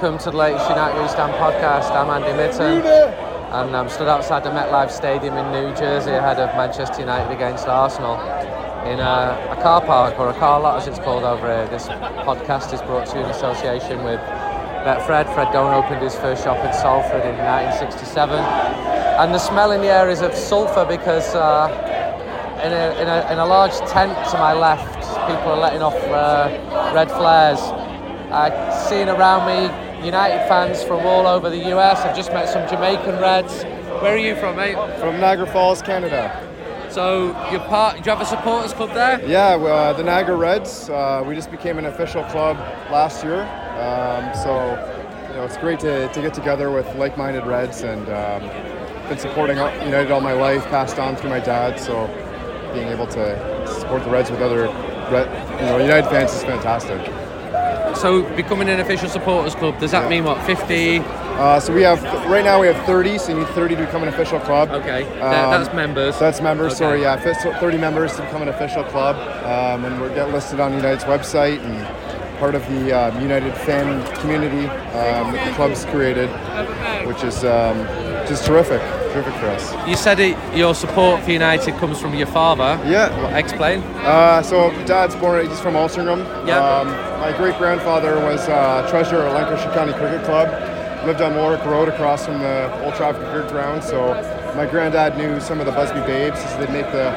welcome 0.00 0.16
to 0.16 0.30
the 0.30 0.36
latest 0.36 0.68
United 0.68 1.02
We 1.02 1.08
Stand 1.08 1.32
podcast. 1.42 1.90
I'm 1.90 2.08
Andy 2.08 2.32
Mitten, 2.36 2.86
and 2.86 3.76
I'm 3.76 3.88
stood 3.88 4.06
outside 4.06 4.44
the 4.44 4.50
MetLife 4.50 4.92
Stadium 4.92 5.36
in 5.36 5.50
New 5.50 5.74
Jersey 5.74 6.12
ahead 6.12 6.38
of 6.38 6.54
Manchester 6.56 7.00
United 7.00 7.34
against 7.34 7.66
Arsenal 7.66 8.14
in 8.86 9.00
a, 9.00 9.56
a 9.58 9.60
car 9.60 9.80
park 9.80 10.20
or 10.20 10.28
a 10.28 10.38
car 10.38 10.60
lot, 10.60 10.78
as 10.78 10.86
it's 10.86 11.00
called 11.00 11.24
over 11.24 11.48
here. 11.48 11.66
This 11.66 11.88
podcast 11.88 12.72
is 12.72 12.80
brought 12.82 13.08
to 13.08 13.18
you 13.18 13.24
in 13.24 13.30
association 13.30 14.04
with 14.04 14.20
Betfred. 14.86 15.34
Fred 15.34 15.52
Done 15.52 15.74
opened 15.74 16.00
his 16.00 16.14
first 16.14 16.44
shop 16.44 16.64
in 16.64 16.72
Salford 16.72 17.26
in 17.26 17.36
1967, 17.36 18.38
and 18.38 19.34
the 19.34 19.40
smell 19.40 19.72
in 19.72 19.80
the 19.80 19.88
air 19.88 20.08
is 20.08 20.20
of 20.20 20.32
sulphur 20.32 20.84
because. 20.84 21.34
Uh, 21.34 21.84
in 22.58 22.72
a, 22.72 23.00
in, 23.00 23.06
a, 23.06 23.32
in 23.32 23.38
a 23.38 23.46
large 23.46 23.70
tent 23.88 24.12
to 24.30 24.36
my 24.36 24.52
left, 24.52 24.98
people 25.28 25.52
are 25.52 25.60
letting 25.60 25.80
off 25.80 25.94
uh, 25.94 26.92
red 26.92 27.08
flares. 27.08 27.60
I've 28.32 28.74
seen 28.88 29.08
around 29.08 29.46
me 29.46 29.87
United 30.04 30.46
fans 30.48 30.82
from 30.82 31.04
all 31.06 31.26
over 31.26 31.50
the 31.50 31.70
US. 31.76 32.00
I've 32.00 32.16
just 32.16 32.32
met 32.32 32.48
some 32.48 32.68
Jamaican 32.68 33.18
Reds. 33.20 33.64
Where 34.00 34.14
are 34.14 34.18
you 34.18 34.36
from, 34.36 34.56
mate? 34.56 34.76
From 34.98 35.20
Niagara 35.20 35.46
Falls, 35.46 35.82
Canada. 35.82 36.44
So 36.90 37.26
you're 37.50 37.60
part. 37.60 37.96
Do 37.96 38.02
you 38.04 38.16
have 38.16 38.20
a 38.20 38.24
supporters 38.24 38.72
club 38.72 38.94
there? 38.94 39.24
Yeah, 39.26 39.56
uh, 39.56 39.92
the 39.92 40.02
Niagara 40.02 40.36
Reds. 40.36 40.88
Uh, 40.88 41.22
we 41.26 41.34
just 41.34 41.50
became 41.50 41.78
an 41.78 41.86
official 41.86 42.24
club 42.24 42.56
last 42.90 43.24
year. 43.24 43.42
Um, 43.42 44.34
so 44.34 44.52
you 45.28 45.34
know, 45.34 45.44
it's 45.44 45.58
great 45.58 45.80
to, 45.80 46.08
to 46.12 46.20
get 46.20 46.32
together 46.32 46.70
with 46.70 46.86
like-minded 46.96 47.44
Reds, 47.46 47.82
and 47.82 48.08
um, 48.08 48.48
been 49.08 49.18
supporting 49.18 49.56
United 49.56 50.10
all 50.10 50.20
my 50.20 50.32
life, 50.32 50.64
passed 50.66 50.98
on 50.98 51.16
through 51.16 51.30
my 51.30 51.40
dad. 51.40 51.78
So 51.78 52.06
being 52.72 52.88
able 52.88 53.06
to 53.08 53.66
support 53.66 54.04
the 54.04 54.10
Reds 54.10 54.30
with 54.30 54.40
other, 54.40 54.66
you 54.66 55.66
know, 55.66 55.78
United 55.78 56.08
fans 56.08 56.32
is 56.32 56.44
fantastic. 56.44 57.00
So 57.98 58.22
becoming 58.36 58.68
an 58.68 58.78
official 58.78 59.08
supporters 59.08 59.56
club, 59.56 59.80
does 59.80 59.90
that 59.90 60.04
yeah. 60.04 60.08
mean 60.08 60.24
what, 60.24 60.40
50? 60.46 60.98
Uh, 60.98 61.58
so 61.58 61.72
we 61.74 61.82
have, 61.82 62.02
right 62.30 62.44
now 62.44 62.60
we 62.60 62.68
have 62.68 62.84
30, 62.86 63.18
so 63.18 63.32
you 63.32 63.40
need 63.40 63.48
30 63.48 63.74
to 63.74 63.86
become 63.86 64.02
an 64.02 64.08
official 64.08 64.38
club. 64.38 64.70
Okay, 64.70 65.02
um, 65.20 65.50
that's 65.50 65.74
members. 65.74 66.16
That's 66.18 66.40
members, 66.40 66.72
okay. 66.72 66.78
sorry, 66.78 67.02
yeah, 67.02 67.16
30 67.16 67.78
members 67.78 68.14
to 68.16 68.22
become 68.22 68.42
an 68.42 68.48
official 68.48 68.84
club. 68.84 69.16
Um, 69.44 69.84
and 69.84 70.00
we 70.00 70.08
get 70.10 70.30
listed 70.30 70.60
on 70.60 70.74
United's 70.74 71.04
website 71.04 71.58
and 71.64 72.38
part 72.38 72.54
of 72.54 72.64
the 72.68 72.92
um, 72.92 73.20
United 73.20 73.52
fan 73.54 74.04
community 74.20 74.66
um, 74.66 75.32
that 75.32 75.48
the 75.48 75.54
club's 75.54 75.84
created, 75.86 76.28
which 77.04 77.24
is 77.24 77.44
um, 77.44 77.76
just 78.28 78.46
terrific 78.46 78.80
terrific 79.22 79.40
for 79.40 79.46
us. 79.48 79.88
You 79.88 79.96
said 79.96 80.20
it, 80.20 80.36
your 80.56 80.74
support 80.74 81.22
for 81.22 81.30
United 81.30 81.74
comes 81.74 82.00
from 82.00 82.14
your 82.14 82.26
father. 82.26 82.80
Yeah. 82.88 83.36
Explain. 83.36 83.80
Uh, 84.04 84.42
so 84.42 84.70
dad's 84.84 85.14
born, 85.16 85.46
he's 85.48 85.60
from 85.60 85.74
Altrincham. 85.74 86.24
Yeah. 86.46 86.58
Um, 86.58 86.88
my 87.20 87.36
great 87.36 87.56
grandfather 87.58 88.16
was 88.20 88.48
uh, 88.48 88.86
treasurer 88.90 89.26
at 89.26 89.34
Lancashire 89.34 89.72
County 89.74 89.92
Cricket 89.94 90.24
Club. 90.24 90.48
Lived 91.06 91.20
on 91.20 91.36
Warwick 91.36 91.64
Road 91.64 91.88
across 91.88 92.26
from 92.26 92.38
the 92.40 92.84
Old 92.84 92.94
Trafford 92.94 93.26
Cricket 93.32 93.50
Ground. 93.50 93.82
So 93.82 94.14
my 94.56 94.66
granddad 94.66 95.16
knew 95.16 95.40
some 95.40 95.60
of 95.60 95.66
the 95.66 95.72
Busby 95.72 96.00
Babes 96.00 96.38
as 96.40 96.58
they'd 96.58 96.72
make 96.72 96.90
the, 96.92 97.10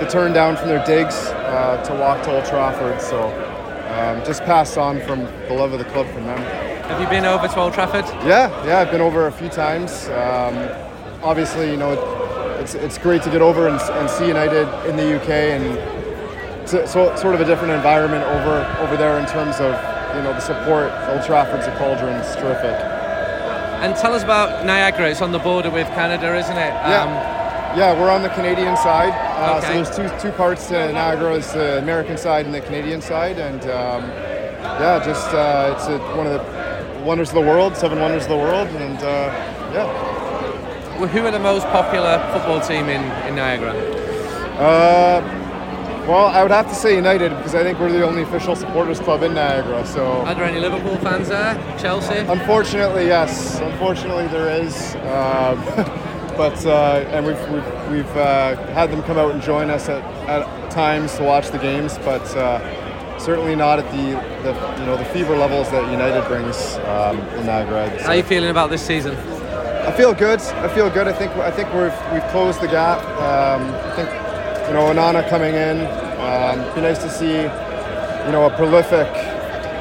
the 0.00 0.10
turn 0.10 0.32
down 0.32 0.56
from 0.56 0.68
their 0.68 0.84
digs 0.84 1.14
uh, 1.14 1.82
to 1.84 1.94
walk 1.94 2.22
to 2.24 2.36
Old 2.36 2.44
Trafford. 2.44 3.00
So 3.00 3.28
um, 3.94 4.24
just 4.24 4.42
passed 4.42 4.76
on 4.76 5.00
from 5.02 5.24
the 5.48 5.54
love 5.54 5.72
of 5.72 5.78
the 5.78 5.84
club 5.86 6.06
from 6.08 6.24
them. 6.24 6.38
Have 6.88 7.00
you 7.00 7.08
been 7.08 7.24
over 7.24 7.46
to 7.46 7.60
Old 7.60 7.74
Trafford? 7.74 8.06
Yeah, 8.26 8.48
yeah, 8.66 8.80
I've 8.80 8.90
been 8.90 9.00
over 9.00 9.26
a 9.26 9.32
few 9.32 9.48
times. 9.48 10.08
Um, 10.08 10.54
obviously, 11.22 11.70
you 11.70 11.76
know, 11.76 11.92
it's, 12.60 12.74
it's 12.74 12.98
great 12.98 13.22
to 13.22 13.30
get 13.30 13.42
over 13.42 13.68
and, 13.68 13.80
and 13.80 14.10
see 14.10 14.26
United 14.26 14.68
in 14.88 14.96
the 14.96 15.16
UK 15.20 15.28
and 15.28 16.68
so, 16.68 16.84
so, 16.84 17.16
sort 17.16 17.34
of 17.34 17.40
a 17.40 17.46
different 17.46 17.72
environment 17.72 18.24
over 18.24 18.60
over 18.80 18.96
there 18.98 19.18
in 19.18 19.26
terms 19.26 19.56
of 19.56 19.72
you 20.14 20.22
know 20.22 20.34
the 20.34 20.40
support. 20.40 20.92
Old 21.08 21.24
Trafford's 21.24 21.66
a 21.66 21.74
cauldron. 21.78 22.14
It's 22.16 22.34
terrific. 22.36 22.76
And 23.80 23.96
tell 23.96 24.12
us 24.12 24.22
about 24.22 24.66
Niagara. 24.66 25.08
It's 25.08 25.22
on 25.22 25.32
the 25.32 25.38
border 25.38 25.70
with 25.70 25.86
Canada, 25.88 26.36
isn't 26.36 26.56
it? 26.56 26.74
Yeah. 26.84 27.02
Um, 27.02 27.78
yeah, 27.78 27.98
we're 27.98 28.10
on 28.10 28.22
the 28.22 28.28
Canadian 28.30 28.76
side. 28.76 29.14
Uh, 29.38 29.56
okay. 29.58 29.84
So 29.84 29.96
there's 29.96 30.20
two 30.20 30.28
two 30.28 30.36
parts 30.36 30.68
to 30.68 30.92
Niagara. 30.92 31.36
It's 31.36 31.52
the 31.54 31.78
American 31.78 32.18
side 32.18 32.44
and 32.44 32.54
the 32.54 32.60
Canadian 32.60 33.00
side, 33.00 33.38
and 33.38 33.62
um, 33.62 34.02
yeah, 34.80 35.02
just 35.02 35.28
uh, 35.28 35.74
it's 35.74 35.86
a, 35.86 35.98
one 36.16 36.26
of 36.26 36.34
the 36.34 37.02
wonders 37.02 37.30
of 37.30 37.36
the 37.36 37.40
world, 37.40 37.76
seven 37.76 37.98
wonders 37.98 38.24
of 38.24 38.28
the 38.28 38.36
world, 38.36 38.68
and 38.68 38.98
uh, 38.98 39.72
yeah 39.72 40.07
who 41.06 41.24
are 41.24 41.30
the 41.30 41.38
most 41.38 41.66
popular 41.66 42.18
football 42.32 42.60
team 42.60 42.88
in, 42.88 43.02
in 43.28 43.36
Niagara? 43.36 43.72
Uh, 44.58 45.38
well, 46.08 46.26
I 46.26 46.42
would 46.42 46.50
have 46.50 46.68
to 46.68 46.74
say 46.74 46.96
United 46.96 47.28
because 47.36 47.54
I 47.54 47.62
think 47.62 47.78
we're 47.78 47.92
the 47.92 48.04
only 48.04 48.22
official 48.22 48.56
supporters 48.56 48.98
club 48.98 49.22
in 49.22 49.34
Niagara. 49.34 49.86
So, 49.86 50.22
are 50.22 50.34
there 50.34 50.44
any 50.44 50.58
Liverpool 50.58 50.96
fans 50.96 51.28
there? 51.28 51.54
Chelsea? 51.78 52.16
Unfortunately, 52.16 53.06
yes. 53.06 53.60
Unfortunately, 53.60 54.26
there 54.28 54.50
is. 54.50 54.94
Um, 54.96 55.62
but 56.36 56.64
uh, 56.66 57.04
and 57.10 57.26
we've 57.26 57.50
we've, 57.50 57.90
we've 57.90 58.16
uh, 58.16 58.56
had 58.72 58.90
them 58.90 59.02
come 59.02 59.18
out 59.18 59.32
and 59.32 59.42
join 59.42 59.70
us 59.70 59.88
at, 59.88 60.02
at 60.28 60.70
times 60.70 61.14
to 61.16 61.24
watch 61.24 61.50
the 61.50 61.58
games, 61.58 61.98
but 61.98 62.22
uh, 62.36 63.18
certainly 63.18 63.54
not 63.54 63.78
at 63.78 63.90
the, 63.92 64.12
the 64.42 64.80
you 64.80 64.86
know 64.86 64.96
the 64.96 65.04
fever 65.06 65.36
levels 65.36 65.70
that 65.70 65.90
United 65.90 66.26
brings 66.26 66.76
um, 66.86 67.18
in 67.38 67.46
Niagara. 67.46 67.90
How 68.02 68.08
are 68.08 68.16
you 68.16 68.22
feeling 68.22 68.50
about 68.50 68.70
this 68.70 68.84
season? 68.84 69.14
I 69.88 69.96
feel 69.96 70.12
good. 70.12 70.38
I 70.40 70.68
feel 70.68 70.90
good. 70.90 71.08
I 71.08 71.14
think 71.14 71.32
I 71.36 71.50
think 71.50 71.72
we've 71.72 72.12
we've 72.12 72.30
closed 72.30 72.60
the 72.60 72.68
gap. 72.68 73.00
Um, 73.24 73.72
I 73.72 73.96
think 73.96 74.08
you 74.68 74.74
know 74.74 74.84
Onana 74.84 75.26
coming 75.30 75.54
in. 75.54 75.86
Um, 76.20 76.74
be 76.74 76.82
nice 76.82 76.98
to 76.98 77.08
see 77.08 77.40
you 77.40 78.32
know 78.32 78.44
a 78.44 78.54
prolific 78.54 79.08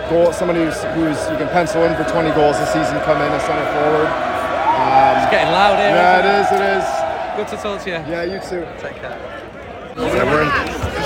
goal, 0.09 0.31
somebody 0.31 0.63
who's, 0.63 0.81
who's 0.95 1.19
you 1.29 1.35
can 1.35 1.49
pencil 1.49 1.83
in 1.83 1.93
for 1.97 2.09
20 2.09 2.31
goals 2.31 2.57
this 2.57 2.69
season 2.71 3.01
come 3.01 3.17
in 3.17 3.29
as 3.33 3.43
center 3.43 3.67
forward. 3.75 4.07
Um, 4.07 5.17
it's 5.19 5.29
getting 5.29 5.51
loud 5.51 5.75
here. 5.75 5.89
Yeah, 5.91 6.23
it 6.23 6.27
is. 6.39 6.47
It 6.55 6.63
is. 6.77 6.87
Good 7.35 7.57
to 7.57 7.61
talk 7.61 7.83
to 7.83 7.89
you. 7.89 7.95
Yeah, 8.09 8.23
you 8.23 8.39
too. 8.39 8.65
Take 8.79 8.95
care. 8.95 9.19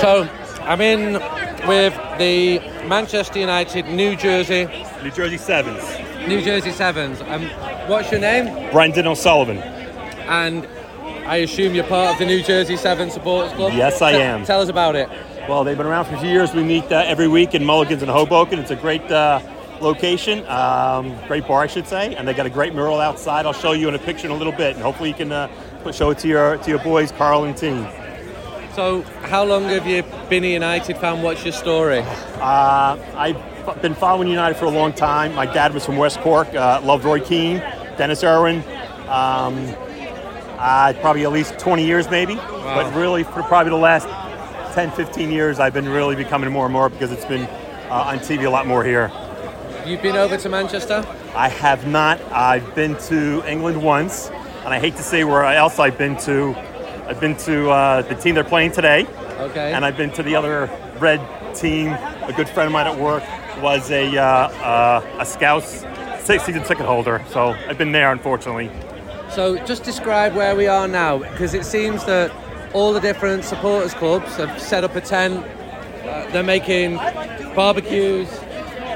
So 0.00 0.28
I'm 0.62 0.80
in 0.80 1.14
with 1.66 1.94
the 2.18 2.60
Manchester 2.86 3.40
United 3.40 3.86
New 3.86 4.14
Jersey. 4.14 4.66
New 5.02 5.10
Jersey 5.10 5.38
Sevens. 5.38 5.82
New 6.28 6.40
Jersey 6.40 6.70
Sevens. 6.70 7.20
Um, 7.22 7.50
what's 7.88 8.10
your 8.10 8.20
name? 8.20 8.70
Brendan 8.72 9.06
O'Sullivan. 9.06 9.58
And 9.58 10.66
I 11.26 11.36
assume 11.36 11.74
you're 11.74 11.84
part 11.84 12.12
of 12.12 12.18
the 12.18 12.26
New 12.26 12.42
Jersey 12.42 12.76
Seven 12.76 13.10
Supporters 13.10 13.52
Club? 13.52 13.72
Yes, 13.74 14.02
I 14.02 14.12
am. 14.12 14.44
Tell 14.44 14.60
us 14.60 14.68
about 14.68 14.96
it. 14.96 15.08
Well, 15.48 15.64
they've 15.64 15.76
been 15.76 15.86
around 15.86 16.06
for 16.06 16.14
a 16.14 16.20
few 16.20 16.28
years. 16.28 16.54
We 16.54 16.62
meet 16.62 16.84
uh, 16.90 17.02
every 17.06 17.28
week 17.28 17.54
in 17.54 17.64
Mulligan's 17.64 18.02
in 18.02 18.08
Hoboken. 18.08 18.58
It's 18.58 18.70
a 18.70 18.76
great 18.76 19.02
uh, 19.10 19.40
location, 19.80 20.46
um, 20.46 21.16
great 21.26 21.46
bar, 21.46 21.62
I 21.62 21.66
should 21.66 21.86
say, 21.86 22.14
and 22.14 22.26
they 22.26 22.34
got 22.34 22.46
a 22.46 22.50
great 22.50 22.74
mural 22.74 23.00
outside. 23.00 23.46
I'll 23.46 23.52
show 23.52 23.72
you 23.72 23.88
in 23.88 23.94
a 23.94 23.98
picture 23.98 24.26
in 24.26 24.32
a 24.32 24.36
little 24.36 24.52
bit, 24.52 24.74
and 24.74 24.82
hopefully 24.82 25.10
you 25.10 25.14
can 25.14 25.32
uh, 25.32 25.92
show 25.92 26.10
it 26.10 26.18
to 26.18 26.28
your 26.28 26.56
to 26.58 26.70
your 26.70 26.78
boys, 26.78 27.12
Carl 27.12 27.44
and 27.44 27.56
team. 27.56 27.86
So, 28.74 29.02
how 29.24 29.44
long 29.44 29.64
have 29.64 29.86
you 29.86 30.02
been 30.30 30.44
a 30.44 30.52
United 30.52 30.96
fan? 30.96 31.22
What's 31.22 31.44
your 31.44 31.52
story? 31.52 32.00
Uh, 32.40 32.96
I've 33.14 33.51
been 33.80 33.94
following 33.94 34.28
United 34.28 34.56
for 34.56 34.66
a 34.66 34.70
long 34.70 34.92
time. 34.92 35.34
My 35.34 35.46
dad 35.46 35.74
was 35.74 35.84
from 35.84 35.96
West 35.96 36.20
Cork, 36.20 36.48
uh, 36.54 36.80
loved 36.82 37.04
Roy 37.04 37.20
Keane, 37.20 37.58
Denis 37.96 38.24
Irwin. 38.24 38.58
Um, 39.08 39.74
uh, 40.58 40.92
probably 41.00 41.24
at 41.24 41.32
least 41.32 41.58
20 41.58 41.84
years, 41.84 42.08
maybe. 42.08 42.36
Wow. 42.36 42.82
But 42.82 42.94
really, 42.94 43.24
for 43.24 43.42
probably 43.42 43.70
the 43.70 43.76
last 43.76 44.06
10, 44.74 44.92
15 44.92 45.30
years, 45.30 45.58
I've 45.58 45.74
been 45.74 45.88
really 45.88 46.14
becoming 46.14 46.50
more 46.52 46.66
and 46.66 46.72
more 46.72 46.88
because 46.88 47.10
it's 47.10 47.24
been 47.24 47.42
uh, 47.90 48.04
on 48.06 48.18
TV 48.18 48.46
a 48.46 48.50
lot 48.50 48.66
more 48.66 48.84
here. 48.84 49.10
You've 49.84 50.02
been 50.02 50.16
over 50.16 50.36
to 50.36 50.48
Manchester? 50.48 51.04
I 51.34 51.48
have 51.48 51.88
not. 51.88 52.20
I've 52.30 52.74
been 52.76 52.96
to 53.08 53.42
England 53.48 53.82
once, 53.82 54.28
and 54.64 54.68
I 54.68 54.78
hate 54.78 54.96
to 54.96 55.02
say 55.02 55.24
where 55.24 55.44
else 55.44 55.80
I've 55.80 55.98
been 55.98 56.16
to. 56.18 56.54
I've 57.06 57.18
been 57.18 57.36
to 57.38 57.70
uh, 57.70 58.02
the 58.02 58.14
team 58.14 58.36
they're 58.36 58.44
playing 58.44 58.70
today. 58.70 59.06
Okay. 59.40 59.72
And 59.72 59.84
I've 59.84 59.96
been 59.96 60.12
to 60.12 60.22
the 60.22 60.36
other 60.36 60.70
red 61.00 61.20
team. 61.56 61.96
A 62.24 62.32
good 62.32 62.48
friend 62.48 62.66
of 62.66 62.72
mine 62.72 62.86
at 62.86 62.98
work 62.98 63.22
was 63.62 63.90
a 63.90 64.16
uh, 64.16 64.22
uh, 64.24 65.18
a 65.20 65.26
Scouts 65.26 65.84
season 66.24 66.62
ticket 66.62 66.86
holder, 66.86 67.22
so 67.30 67.50
I've 67.68 67.78
been 67.78 67.92
there, 67.92 68.12
unfortunately. 68.12 68.70
So 69.30 69.58
just 69.64 69.82
describe 69.82 70.34
where 70.34 70.54
we 70.54 70.66
are 70.66 70.86
now, 70.86 71.18
because 71.18 71.54
it 71.54 71.64
seems 71.64 72.04
that 72.04 72.30
all 72.72 72.92
the 72.92 73.00
different 73.00 73.44
supporters 73.44 73.94
clubs 73.94 74.36
have 74.36 74.60
set 74.60 74.84
up 74.84 74.94
a 74.94 75.00
tent. 75.00 75.44
Uh, 76.04 76.30
they're 76.30 76.42
making 76.42 76.96
barbecues. 77.54 78.28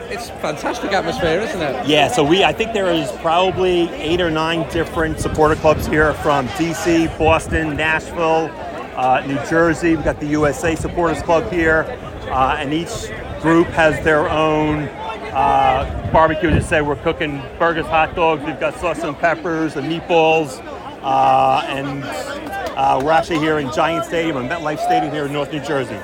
It's 0.09 0.31
fantastic 0.31 0.93
atmosphere, 0.93 1.41
isn't 1.41 1.61
it? 1.61 1.87
Yeah. 1.87 2.09
So 2.09 2.23
we, 2.23 2.45
I 2.45 2.53
think 2.53 2.73
there 2.73 2.93
is 2.93 3.11
probably 3.23 3.89
eight 3.91 4.21
or 4.21 4.31
nine 4.31 4.69
different 4.71 5.21
supporter 5.21 5.57
clubs 5.57 5.87
here 5.87 6.15
from 6.15 6.47
DC, 6.49 7.19
Boston, 7.19 7.77
Nashville, 7.77 8.51
uh, 8.97 9.25
New 9.27 9.39
Jersey. 9.51 9.97
We've 9.97 10.05
got 10.05 10.21
the 10.21 10.29
USA 10.29 10.75
Supporters 10.77 11.23
Club 11.23 11.51
here, 11.53 11.83
uh, 12.29 12.57
and 12.59 12.73
each 12.73 13.11
group 13.41 13.67
has 13.69 14.03
their 14.05 14.29
own 14.29 14.85
uh, 15.33 16.11
barbecue. 16.13 16.51
Just 16.51 16.69
say 16.69 16.81
we're 16.81 16.97
cooking 16.97 17.43
burgers, 17.59 17.87
hot 17.87 18.15
dogs. 18.15 18.45
We've 18.45 18.59
got 18.59 18.79
sauce 18.79 19.03
and 19.03 19.17
peppers 19.19 19.77
and 19.77 19.87
meatballs, 19.91 20.61
uh, 21.03 21.65
and 21.67 22.05
uh, 22.05 23.01
we're 23.03 23.13
actually 23.13 23.39
here 23.39 23.59
in 23.59 23.73
Giant 23.73 24.05
Stadium, 24.05 24.37
and 24.37 24.49
MetLife 24.49 24.79
Stadium 24.85 25.13
here 25.13 25.27
in 25.27 25.33
North 25.33 25.53
New 25.53 25.61
Jersey. 25.61 25.97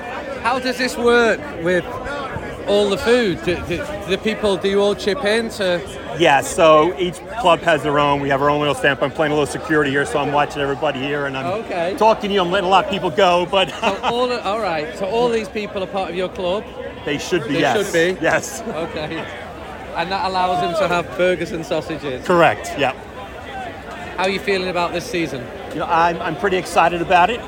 How 0.43 0.59
does 0.59 0.79
this 0.79 0.97
work 0.97 1.41
with 1.63 1.85
all 2.67 2.89
the 2.91 2.99
food? 2.99 3.43
Do, 3.45 3.57
do, 3.67 3.77
do 3.79 3.85
the 4.09 4.19
people 4.23 4.57
do 4.57 4.69
you 4.69 4.81
all 4.81 4.95
chip 4.95 5.25
in 5.25 5.49
to? 5.51 5.81
Yeah, 6.19 6.41
so 6.43 6.97
each 6.99 7.15
club 7.41 7.61
has 7.61 7.83
their 7.83 7.99
own. 7.99 8.21
We 8.21 8.29
have 8.29 8.43
our 8.43 8.51
own 8.51 8.61
little 8.61 8.75
stamp. 8.75 9.03
I'm 9.03 9.11
playing 9.11 9.33
a 9.33 9.35
little 9.35 9.51
security 9.51 9.91
here, 9.91 10.05
so 10.05 10.19
I'm 10.19 10.33
watching 10.33 10.61
everybody 10.61 11.01
here, 11.01 11.27
and 11.27 11.37
I'm 11.37 11.47
Okay. 11.65 11.95
talking 11.99 12.29
to 12.29 12.35
you. 12.35 12.41
I'm 12.43 12.51
letting 12.51 12.67
a 12.69 12.71
lot 12.71 12.85
of 12.85 12.91
people 12.91 13.11
go, 13.11 13.47
but 13.51 13.71
So 13.71 13.99
all 14.03 14.33
all 14.33 14.61
right. 14.61 14.97
So 14.99 15.07
all 15.07 15.29
these 15.29 15.49
people 15.49 15.83
are 15.83 15.87
part 15.87 16.11
of 16.11 16.17
your 16.17 16.29
club. 16.29 16.65
they 17.05 17.19
should 17.19 17.45
be. 17.49 17.55
They 17.55 17.61
yes. 17.61 17.85
should 17.85 17.93
be. 18.19 18.23
Yes. 18.23 18.61
Okay. 18.63 19.19
And 19.97 20.11
that 20.11 20.25
allows 20.27 20.61
them 20.61 20.75
to 20.81 20.89
have 20.95 21.07
burgers 21.19 21.53
and 21.53 21.65
sausages. 21.67 22.27
Correct. 22.27 22.73
Yeah. 22.79 22.93
How 24.17 24.25
are 24.25 24.31
you 24.31 24.39
feeling 24.41 24.69
about 24.69 24.93
this 24.93 25.05
season? 25.05 25.47
You 25.71 25.81
know, 25.81 25.87
I'm, 25.87 26.21
I'm 26.21 26.37
pretty 26.37 26.57
excited 26.59 27.01
about 27.03 27.29
it. 27.31 27.41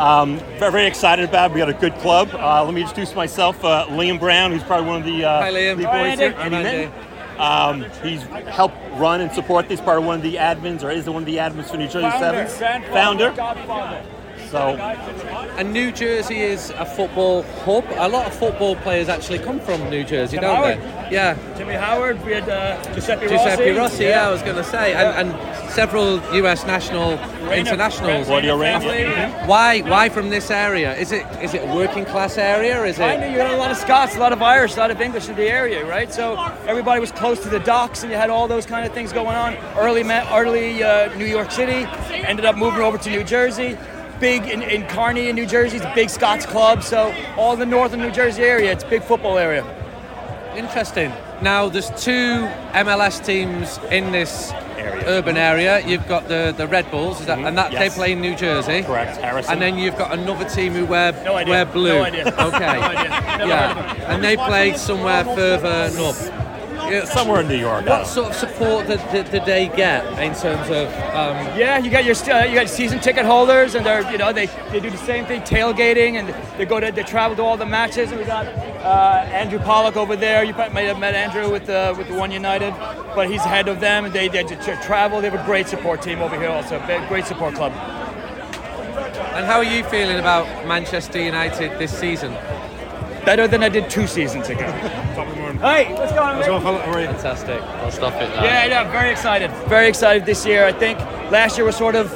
Um, 0.00 0.38
very, 0.58 0.72
very 0.72 0.86
excited 0.86 1.28
about 1.28 1.50
it. 1.50 1.54
We 1.54 1.60
got 1.60 1.68
a 1.68 1.74
good 1.74 1.94
club. 1.96 2.30
Uh, 2.32 2.64
let 2.64 2.72
me 2.72 2.80
introduce 2.80 3.14
myself, 3.14 3.62
uh, 3.62 3.84
Liam 3.90 4.18
Brown, 4.18 4.50
who's 4.50 4.62
probably 4.62 4.88
one 4.88 5.00
of 5.00 5.04
the 5.06 5.24
uh, 5.24 5.40
Hi, 5.42 5.50
Liam. 5.52 5.76
lead 5.76 5.86
Hi, 5.86 6.02
boys 6.10 6.20
Andy. 6.20 6.24
here. 6.24 6.56
Andy 6.56 6.56
Andy. 6.56 6.92
Um, 7.38 7.90
he's 8.02 8.22
helped 8.48 8.76
run 8.94 9.20
and 9.20 9.30
support 9.32 9.68
this. 9.68 9.78
Part 9.80 9.98
of 9.98 10.04
one 10.04 10.16
of 10.16 10.22
the 10.22 10.36
admins, 10.36 10.82
or 10.82 10.90
is 10.90 11.08
one 11.08 11.22
of 11.22 11.26
the 11.26 11.36
admins 11.36 11.70
for 11.70 11.76
New 11.76 11.88
Jersey 11.88 12.10
Sevens. 12.18 12.56
Founder. 12.88 13.30
So 14.50 14.76
And 15.58 15.72
New 15.72 15.92
Jersey 15.92 16.40
is 16.40 16.70
a 16.70 16.84
football 16.84 17.42
hub. 17.64 17.84
A 17.96 18.08
lot 18.08 18.26
of 18.26 18.34
football 18.34 18.74
players 18.76 19.08
actually 19.08 19.38
come 19.38 19.60
from 19.60 19.88
New 19.88 20.02
Jersey, 20.02 20.36
Tim 20.38 20.42
don't 20.42 20.56
Howard. 20.56 20.80
they? 20.80 21.14
Yeah. 21.14 21.38
Timmy 21.56 21.74
Howard, 21.74 22.24
we 22.24 22.32
had 22.32 22.48
uh, 22.48 22.82
Giuseppe, 22.92 23.28
Giuseppe 23.28 23.70
Rossi. 23.70 23.78
Rossi, 23.78 24.04
yeah, 24.04 24.26
I 24.26 24.30
was 24.32 24.42
going 24.42 24.56
to 24.56 24.64
say, 24.64 24.92
and, 24.94 25.30
and 25.30 25.70
several 25.70 26.20
US 26.34 26.66
national 26.66 27.12
internationals. 27.52 28.26
Claudio 28.26 28.56
Reyna. 28.56 29.44
Why? 29.46 29.82
Why 29.82 30.08
from 30.08 30.30
this 30.30 30.50
area? 30.50 30.96
Is 30.96 31.12
it 31.12 31.24
is 31.40 31.54
it 31.54 31.62
a 31.62 31.72
working 31.72 32.04
class 32.04 32.36
area? 32.36 32.82
Is 32.84 32.96
Kinda, 32.96 33.26
it? 33.28 33.32
you 33.32 33.38
had 33.38 33.54
a 33.54 33.56
lot 33.56 33.70
of 33.70 33.76
Scots, 33.76 34.16
a 34.16 34.18
lot 34.18 34.32
of 34.32 34.42
Irish, 34.42 34.74
a 34.76 34.80
lot 34.80 34.90
of 34.90 35.00
English 35.00 35.28
in 35.28 35.36
the 35.36 35.48
area, 35.48 35.86
right? 35.86 36.12
So 36.12 36.36
everybody 36.66 37.00
was 37.00 37.12
close 37.12 37.40
to 37.44 37.48
the 37.48 37.60
docks, 37.60 38.02
and 38.02 38.10
you 38.10 38.18
had 38.18 38.30
all 38.30 38.48
those 38.48 38.66
kind 38.66 38.84
of 38.84 38.92
things 38.92 39.12
going 39.12 39.36
on. 39.36 39.54
Early, 39.76 40.02
early 40.02 40.82
uh, 40.82 41.14
New 41.16 41.26
York 41.26 41.52
City, 41.52 41.86
ended 42.26 42.44
up 42.44 42.56
moving 42.56 42.80
over 42.80 42.98
to 42.98 43.10
New 43.10 43.22
Jersey. 43.22 43.76
Big 44.20 44.42
in, 44.46 44.62
in 44.62 44.82
Kearny 44.84 45.28
in 45.30 45.34
New 45.36 45.46
Jersey, 45.46 45.78
it's 45.78 45.86
a 45.86 45.92
big 45.94 46.10
Scots 46.10 46.44
club. 46.44 46.82
So 46.82 47.14
all 47.38 47.56
the 47.56 47.64
northern 47.66 48.00
New 48.00 48.10
Jersey 48.10 48.42
area, 48.42 48.70
it's 48.70 48.84
a 48.84 48.88
big 48.88 49.02
football 49.02 49.38
area. 49.38 49.64
Interesting. 50.56 51.10
Now 51.40 51.68
there's 51.70 51.88
two 51.90 52.46
MLS 52.74 53.24
teams 53.24 53.78
in 53.90 54.12
this 54.12 54.52
Area. 54.76 55.04
urban 55.06 55.36
area. 55.38 55.80
You've 55.86 56.06
got 56.06 56.28
the, 56.28 56.52
the 56.56 56.66
Red 56.66 56.90
Bulls, 56.90 57.20
is 57.20 57.26
that, 57.26 57.38
mm-hmm. 57.38 57.46
and 57.46 57.58
that 57.58 57.72
Yes. 57.72 57.80
they 57.94 57.96
play 57.98 58.12
in 58.12 58.20
New 58.20 58.34
Jersey. 58.36 58.82
Correct, 58.82 59.16
Harrison. 59.18 59.52
And 59.54 59.62
then 59.62 59.78
you've 59.78 59.96
got 59.96 60.12
another 60.12 60.46
team 60.48 60.72
who 60.74 60.84
wear 60.84 61.12
No 61.24 61.36
idea. 61.36 61.50
wear 61.52 61.64
blue. 61.64 61.94
No 61.94 62.02
idea. 62.02 62.26
Okay. 62.26 62.38
No 62.40 62.82
idea. 62.82 63.08
Never 63.10 63.14
heard 63.14 63.40
of 63.42 63.48
yeah. 63.48 64.12
And 64.14 64.22
they 64.24 64.36
play 64.36 64.76
somewhere 64.76 65.24
further 65.24 65.90
north. 65.96 66.30
Yeah, 66.90 67.04
somewhere 67.04 67.40
in 67.40 67.48
New 67.48 67.56
York. 67.56 67.86
What 67.86 68.06
sort 68.06 68.30
of 68.30 68.34
support 68.34 68.88
did, 68.88 69.00
did, 69.12 69.30
did 69.30 69.44
they 69.44 69.68
get 69.68 70.04
in 70.18 70.34
terms 70.34 70.68
of? 70.70 70.88
Um, 71.14 71.36
Yeah, 71.56 71.78
you 71.78 71.88
got 71.90 72.04
your 72.04 72.16
uh, 72.16 72.44
you 72.44 72.54
got 72.56 72.68
season 72.68 72.98
ticket 72.98 73.24
holders, 73.24 73.76
and 73.76 73.86
they're 73.86 74.10
you 74.10 74.18
know 74.18 74.32
they, 74.32 74.46
they 74.72 74.80
do 74.80 74.90
the 74.90 74.96
same 74.98 75.24
thing, 75.24 75.42
tailgating, 75.42 76.14
and 76.14 76.34
they 76.58 76.64
go 76.66 76.80
to 76.80 76.90
they 76.90 77.04
travel 77.04 77.36
to 77.36 77.42
all 77.42 77.56
the 77.56 77.64
matches. 77.66 78.10
And 78.10 78.18
we 78.20 78.26
got 78.26 78.46
uh, 78.46 79.24
Andrew 79.30 79.60
Pollock 79.60 79.96
over 79.96 80.16
there. 80.16 80.42
You 80.42 80.52
might 80.52 80.88
have 80.88 80.98
met 80.98 81.14
Andrew 81.14 81.48
with 81.50 81.66
the 81.66 81.94
with 81.96 82.08
the 82.08 82.14
One 82.14 82.32
United, 82.32 82.74
but 83.14 83.30
he's 83.30 83.42
head 83.42 83.68
of 83.68 83.78
them, 83.78 84.04
and 84.06 84.12
they 84.12 84.26
they 84.28 84.42
travel. 84.82 85.20
They 85.20 85.30
have 85.30 85.40
a 85.40 85.44
great 85.44 85.68
support 85.68 86.02
team 86.02 86.20
over 86.20 86.36
here, 86.36 86.48
also 86.50 86.84
Big- 86.88 87.06
great 87.08 87.26
support 87.26 87.54
club. 87.54 87.72
and 89.36 89.46
how 89.46 89.58
are 89.58 89.64
you 89.64 89.84
feeling 89.84 90.18
about 90.18 90.66
Manchester 90.66 91.20
United 91.22 91.78
this 91.78 91.96
season? 91.96 92.32
Better 93.24 93.46
than 93.46 93.62
I 93.62 93.68
did 93.68 93.90
two 93.90 94.06
seasons 94.06 94.48
ago. 94.48 94.66
Hey, 95.60 95.92
what's 95.92 96.12
going 96.12 96.42
on? 96.42 96.90
mate? 96.94 97.06
Fantastic. 97.06 97.60
I'll 97.60 97.90
stop 97.90 98.14
it 98.14 98.30
there. 98.32 98.44
Yeah, 98.44 98.64
yeah, 98.64 98.90
very 98.90 99.10
excited. 99.10 99.50
Very 99.68 99.88
excited 99.88 100.24
this 100.24 100.46
year. 100.46 100.64
I 100.64 100.72
think 100.72 100.98
last 101.30 101.58
year 101.58 101.66
was 101.66 101.76
sort 101.76 101.96
of 101.96 102.10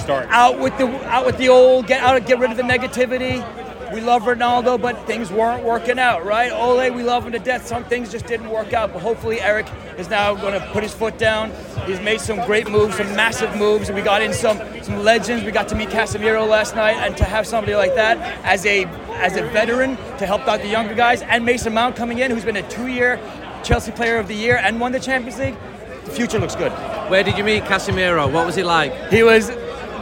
Start. 0.00 0.26
out 0.30 0.58
with 0.58 0.76
the 0.78 0.86
out 1.08 1.24
with 1.24 1.36
the 1.38 1.48
old, 1.48 1.86
get 1.86 2.02
out, 2.02 2.26
get 2.26 2.40
rid 2.40 2.50
of 2.50 2.56
the 2.56 2.64
negativity. 2.64 3.44
We 3.94 4.00
love 4.00 4.22
Ronaldo, 4.22 4.82
but 4.82 5.06
things 5.06 5.30
weren't 5.30 5.62
working 5.62 6.00
out, 6.00 6.24
right? 6.24 6.50
Ole, 6.50 6.90
we 6.90 7.04
love 7.04 7.24
him 7.24 7.30
to 7.30 7.38
death. 7.38 7.64
Some 7.64 7.84
things 7.84 8.10
just 8.10 8.26
didn't 8.26 8.50
work 8.50 8.72
out, 8.72 8.92
but 8.92 9.00
hopefully 9.00 9.40
Eric 9.40 9.68
is 9.96 10.10
now 10.10 10.34
going 10.34 10.52
to 10.60 10.66
put 10.72 10.82
his 10.82 10.92
foot 10.92 11.16
down. 11.16 11.52
He's 11.86 12.00
made 12.00 12.20
some 12.20 12.44
great 12.44 12.68
moves, 12.68 12.96
some 12.96 13.14
massive 13.14 13.54
moves. 13.54 13.92
We 13.92 14.02
got 14.02 14.20
in 14.20 14.32
some 14.32 14.58
some 14.82 15.04
legends. 15.04 15.44
We 15.44 15.52
got 15.52 15.68
to 15.68 15.76
meet 15.76 15.90
Casemiro 15.90 16.44
last 16.48 16.74
night, 16.74 16.96
and 16.96 17.16
to 17.18 17.24
have 17.24 17.46
somebody 17.46 17.76
like 17.76 17.94
that 17.94 18.18
as 18.44 18.66
a 18.66 18.86
as 19.22 19.36
a 19.36 19.42
veteran 19.42 19.96
to 20.18 20.26
help 20.26 20.48
out 20.48 20.60
the 20.60 20.68
younger 20.68 20.96
guys, 20.96 21.22
and 21.22 21.44
Mason 21.44 21.72
Mount 21.72 21.94
coming 21.94 22.18
in, 22.18 22.32
who's 22.32 22.44
been 22.44 22.56
a 22.56 22.68
two-year 22.68 23.20
Chelsea 23.62 23.92
Player 23.92 24.16
of 24.16 24.26
the 24.26 24.34
Year 24.34 24.56
and 24.56 24.80
won 24.80 24.90
the 24.90 24.98
Champions 24.98 25.38
League. 25.38 25.56
The 26.06 26.10
future 26.10 26.40
looks 26.40 26.56
good. 26.56 26.72
Where 27.10 27.22
did 27.22 27.38
you 27.38 27.44
meet 27.44 27.62
Casemiro? 27.62 28.28
What 28.30 28.44
was 28.44 28.56
he 28.56 28.64
like? 28.64 28.92
He 29.10 29.22
was 29.22 29.50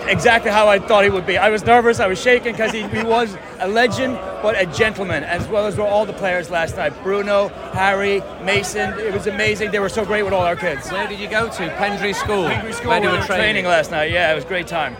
exactly 0.08 0.50
how 0.50 0.68
I 0.68 0.78
thought 0.78 1.04
he 1.04 1.10
would 1.10 1.26
be. 1.26 1.38
I 1.38 1.50
was 1.50 1.64
nervous, 1.64 2.00
I 2.00 2.06
was 2.06 2.20
shaking 2.20 2.52
because 2.52 2.72
he, 2.72 2.82
he 2.88 3.02
was 3.02 3.36
a 3.60 3.68
legend, 3.68 4.14
but 4.42 4.60
a 4.60 4.66
gentleman, 4.66 5.24
as 5.24 5.46
well 5.48 5.66
as 5.66 5.76
were 5.76 5.86
all 5.86 6.04
the 6.06 6.12
players 6.12 6.50
last 6.50 6.76
night. 6.76 6.92
Bruno, 7.02 7.48
Harry, 7.72 8.20
Mason. 8.42 8.98
It 8.98 9.12
was 9.12 9.26
amazing. 9.26 9.70
They 9.70 9.78
were 9.78 9.88
so 9.88 10.04
great 10.04 10.22
with 10.22 10.32
all 10.32 10.42
our 10.42 10.56
kids. 10.56 10.90
Where 10.90 11.06
did 11.08 11.18
you 11.20 11.28
go 11.28 11.48
to? 11.48 11.68
Pingry 11.76 12.14
School. 12.14 12.46
Angry 12.46 12.72
School 12.72 12.88
Where 12.90 13.00
we 13.00 13.06
were 13.06 13.12
were 13.14 13.18
training. 13.24 13.64
training 13.64 13.64
last 13.66 13.90
night. 13.90 14.10
Yeah, 14.10 14.32
it 14.32 14.34
was 14.34 14.44
a 14.44 14.48
great 14.48 14.66
time. 14.66 14.96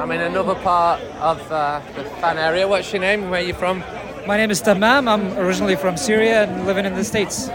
I'm 0.00 0.10
in 0.12 0.20
another 0.22 0.54
part 0.56 1.00
of 1.20 1.40
uh, 1.52 1.80
the 1.94 2.04
fan 2.20 2.38
area. 2.38 2.66
What's 2.66 2.92
your 2.92 3.00
name? 3.00 3.30
Where 3.30 3.40
are 3.40 3.44
you 3.44 3.54
from? 3.54 3.82
My 4.26 4.36
name 4.36 4.50
is 4.50 4.62
Tamam. 4.62 5.08
I'm 5.08 5.36
originally 5.38 5.76
from 5.76 5.96
Syria 5.96 6.44
and 6.44 6.66
living 6.66 6.84
in 6.86 6.94
the 6.94 7.04
States. 7.04 7.48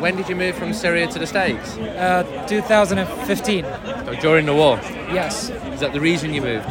When 0.00 0.16
did 0.16 0.30
you 0.30 0.36
move 0.36 0.56
from 0.56 0.72
Syria 0.72 1.06
to 1.08 1.18
the 1.18 1.26
States? 1.26 1.76
Uh, 1.76 2.46
2015. 2.48 3.64
So 3.64 4.14
during 4.14 4.46
the 4.46 4.54
war. 4.54 4.78
Yes. 5.12 5.50
Is 5.50 5.80
that 5.80 5.92
the 5.92 6.00
reason 6.00 6.32
you 6.32 6.40
moved? 6.40 6.66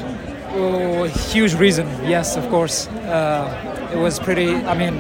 Oh, 0.52 1.04
huge 1.04 1.54
reason. 1.54 1.86
Yes, 2.08 2.36
of 2.38 2.50
course. 2.50 2.88
Uh, 2.88 3.92
it 3.94 3.98
was 3.98 4.20
pretty. 4.20 4.56
I 4.56 4.76
mean, 4.76 5.00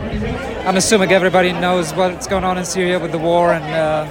I'm 0.67 0.77
assuming 0.77 1.11
everybody 1.11 1.53
knows 1.53 1.91
what's 1.95 2.27
going 2.27 2.43
on 2.43 2.59
in 2.59 2.65
Syria 2.65 2.99
with 2.99 3.11
the 3.11 3.17
war, 3.17 3.51
and 3.51 3.65
uh, 3.65 4.05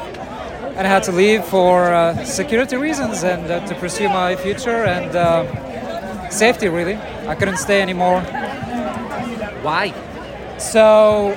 and 0.76 0.84
I 0.84 0.90
had 0.90 1.04
to 1.04 1.12
leave 1.12 1.44
for 1.44 1.92
uh, 1.92 2.24
security 2.24 2.76
reasons 2.76 3.22
and 3.22 3.48
uh, 3.48 3.64
to 3.68 3.74
pursue 3.76 4.08
my 4.08 4.34
future 4.34 4.82
and 4.84 5.14
uh, 5.14 6.28
safety. 6.28 6.68
Really, 6.68 6.96
I 7.28 7.36
couldn't 7.36 7.58
stay 7.58 7.80
anymore. 7.80 8.20
Why? 9.62 9.94
So 10.58 11.36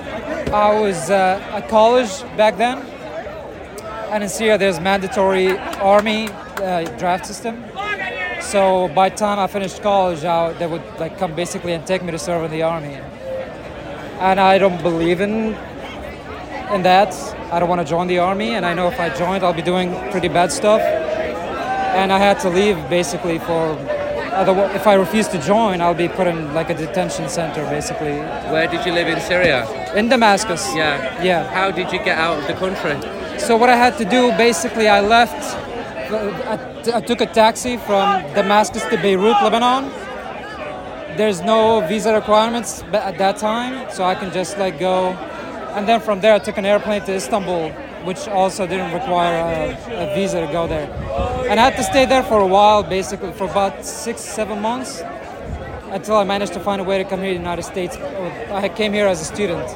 I 0.53 0.77
was 0.77 1.09
uh, 1.09 1.39
at 1.53 1.69
college 1.69 2.23
back 2.35 2.57
then, 2.57 2.79
and 4.11 4.21
in 4.21 4.27
Syria 4.27 4.57
there's 4.57 4.81
mandatory 4.81 5.57
army 5.79 6.27
uh, 6.27 6.83
draft 6.97 7.25
system. 7.25 7.63
So 8.41 8.89
by 8.89 9.07
the 9.07 9.15
time 9.15 9.39
I 9.39 9.47
finished 9.47 9.81
college, 9.81 10.25
I, 10.25 10.51
they 10.53 10.67
would 10.67 10.83
like 10.99 11.17
come 11.17 11.33
basically 11.35 11.71
and 11.71 11.87
take 11.87 12.03
me 12.03 12.11
to 12.11 12.19
serve 12.19 12.43
in 12.43 12.51
the 12.51 12.63
army. 12.63 12.95
And 14.19 14.41
I 14.41 14.57
don't 14.57 14.81
believe 14.83 15.21
in 15.21 15.55
in 16.73 16.83
that. 16.83 17.13
I 17.51 17.59
don't 17.59 17.69
want 17.69 17.79
to 17.79 17.87
join 17.87 18.07
the 18.07 18.19
army, 18.19 18.55
and 18.55 18.65
I 18.65 18.73
know 18.73 18.89
if 18.89 18.99
I 18.99 19.09
joined, 19.09 19.45
I'll 19.45 19.53
be 19.53 19.61
doing 19.61 19.93
pretty 20.11 20.27
bad 20.27 20.51
stuff. 20.51 20.81
And 20.81 22.11
I 22.11 22.17
had 22.17 22.39
to 22.41 22.49
leave 22.49 22.77
basically 22.89 23.39
for. 23.39 23.77
Otherwise, 24.31 24.75
if 24.75 24.87
I 24.87 24.93
refuse 24.93 25.27
to 25.29 25.39
join, 25.41 25.81
I'll 25.81 25.93
be 25.93 26.07
put 26.07 26.25
in 26.27 26.53
like 26.53 26.69
a 26.69 26.73
detention 26.73 27.27
center, 27.27 27.63
basically, 27.65 28.13
Where 28.51 28.67
did 28.67 28.85
you 28.85 28.93
live 28.93 29.07
in 29.07 29.19
Syria? 29.19 29.67
in 29.95 30.07
Damascus. 30.07 30.73
Yeah. 30.73 31.21
Yeah. 31.21 31.43
How 31.53 31.69
did 31.71 31.91
you 31.91 31.99
get 31.99 32.17
out 32.17 32.39
of 32.39 32.47
the 32.47 32.53
country? 32.53 32.95
So 33.39 33.57
what 33.57 33.69
I 33.69 33.75
had 33.75 33.97
to 33.97 34.05
do, 34.05 34.31
basically, 34.37 34.87
I 34.87 35.01
left. 35.01 35.41
I, 36.11 36.97
I 36.97 37.01
took 37.01 37.19
a 37.21 37.25
taxi 37.25 37.75
from 37.77 38.21
Damascus 38.33 38.83
to 38.85 38.97
Beirut, 38.97 39.37
Lebanon. 39.43 39.91
There's 41.17 41.41
no 41.41 41.81
visa 41.87 42.13
requirements 42.13 42.83
at 42.93 43.17
that 43.17 43.37
time, 43.37 43.91
so 43.91 44.03
I 44.05 44.15
can 44.15 44.31
just 44.31 44.57
like 44.57 44.79
go. 44.79 45.09
And 45.75 45.87
then 45.87 45.99
from 45.99 46.21
there, 46.21 46.33
I 46.35 46.39
took 46.39 46.57
an 46.57 46.65
airplane 46.65 47.01
to 47.03 47.13
Istanbul, 47.15 47.71
which 48.05 48.27
also 48.27 48.65
didn't 48.67 48.93
require 48.93 49.37
a, 49.37 50.11
a 50.11 50.15
visa 50.15 50.41
to 50.45 50.51
go 50.51 50.67
there. 50.67 50.89
And 51.49 51.59
I 51.59 51.63
had 51.69 51.75
to 51.77 51.83
stay 51.83 52.05
there 52.05 52.23
for 52.23 52.39
a 52.39 52.47
while, 52.47 52.83
basically 52.83 53.31
for 53.33 53.45
about 53.45 53.85
six, 53.85 54.21
seven 54.21 54.61
months, 54.61 55.01
until 55.91 56.15
I 56.15 56.23
managed 56.23 56.53
to 56.53 56.59
find 56.59 56.81
a 56.81 56.83
way 56.83 56.97
to 56.97 57.03
come 57.03 57.19
here 57.19 57.29
to 57.29 57.33
the 57.33 57.39
United 57.39 57.63
States. 57.63 57.97
I 57.97 58.69
came 58.69 58.93
here 58.93 59.07
as 59.07 59.21
a 59.21 59.25
student, 59.25 59.67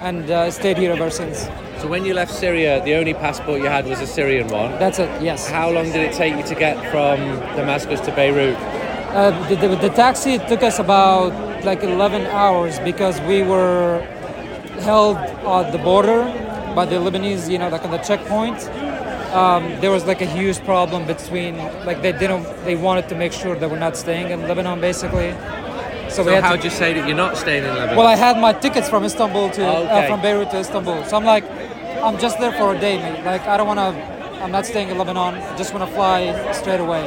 and 0.00 0.30
uh, 0.30 0.50
stayed 0.50 0.78
here 0.78 0.92
ever 0.92 1.10
since. 1.10 1.48
So 1.80 1.88
when 1.88 2.04
you 2.04 2.14
left 2.14 2.32
Syria, 2.32 2.82
the 2.84 2.94
only 2.94 3.14
passport 3.14 3.60
you 3.60 3.66
had 3.66 3.86
was 3.86 4.00
a 4.00 4.06
Syrian 4.06 4.48
one. 4.48 4.70
That's 4.78 4.98
it. 4.98 5.10
Yes. 5.22 5.50
How 5.50 5.70
long 5.70 5.86
did 5.86 5.96
it 5.96 6.12
take 6.14 6.36
you 6.36 6.42
to 6.44 6.54
get 6.54 6.76
from 6.90 7.18
Damascus 7.56 8.00
to 8.00 8.12
Beirut? 8.12 8.56
Uh, 8.56 9.48
the, 9.48 9.56
the, 9.56 9.76
the 9.76 9.88
taxi 9.90 10.38
took 10.38 10.62
us 10.62 10.78
about 10.78 11.32
like 11.64 11.82
11 11.82 12.26
hours 12.26 12.78
because 12.80 13.20
we 13.22 13.42
were 13.42 14.00
held 14.80 15.16
at 15.16 15.70
the 15.72 15.78
border 15.78 16.22
by 16.74 16.84
the 16.84 16.96
Lebanese, 16.96 17.50
you 17.50 17.58
know, 17.58 17.68
like 17.68 17.84
on 17.84 17.90
the 17.90 17.98
checkpoint. 17.98 18.58
Um, 19.32 19.62
there 19.80 19.90
was 19.90 20.04
like 20.04 20.20
a 20.22 20.26
huge 20.26 20.58
problem 20.64 21.06
between, 21.06 21.56
like 21.84 22.02
they 22.02 22.12
didn't, 22.12 22.44
they 22.64 22.76
wanted 22.76 23.08
to 23.08 23.14
make 23.16 23.32
sure 23.32 23.56
that 23.56 23.68
we're 23.70 23.78
not 23.80 23.96
staying 23.96 24.30
in 24.30 24.42
Lebanon 24.48 24.80
basically. 24.80 25.32
So, 26.08 26.22
So 26.22 26.24
we 26.26 26.32
had 26.32 26.44
how 26.44 26.54
to, 26.56 26.62
you 26.62 26.70
say 26.70 26.92
that 26.94 27.06
you're 27.08 27.16
not 27.16 27.36
staying 27.36 27.64
in 27.64 27.70
Lebanon? 27.70 27.96
well, 27.96 28.06
I 28.06 28.14
had 28.14 28.38
my 28.38 28.52
tickets 28.52 28.88
from 28.88 29.02
Istanbul 29.04 29.50
to 29.50 29.62
Oh, 29.66 29.82
Okay. 29.84 30.06
uh, 30.06 30.08
from 30.08 30.20
Beirut 30.22 30.50
to 30.52 30.58
Istanbul. 30.60 31.04
So 31.06 31.16
I'm 31.16 31.24
like, 31.24 31.44
I'm 32.04 32.18
just 32.18 32.38
there 32.38 32.52
for 32.52 32.74
a 32.74 32.78
day, 32.78 32.98
mate. 32.98 33.24
Like 33.24 33.42
I 33.48 33.56
don't 33.56 33.66
want 33.66 33.80
to. 33.80 33.90
I'm 34.42 34.52
not 34.52 34.66
staying 34.66 34.88
in 34.90 34.98
Lebanon. 34.98 35.34
I 35.34 35.56
just 35.56 35.72
want 35.74 35.88
to 35.88 35.94
fly 35.96 36.18
straight 36.52 36.80
away. 36.80 37.04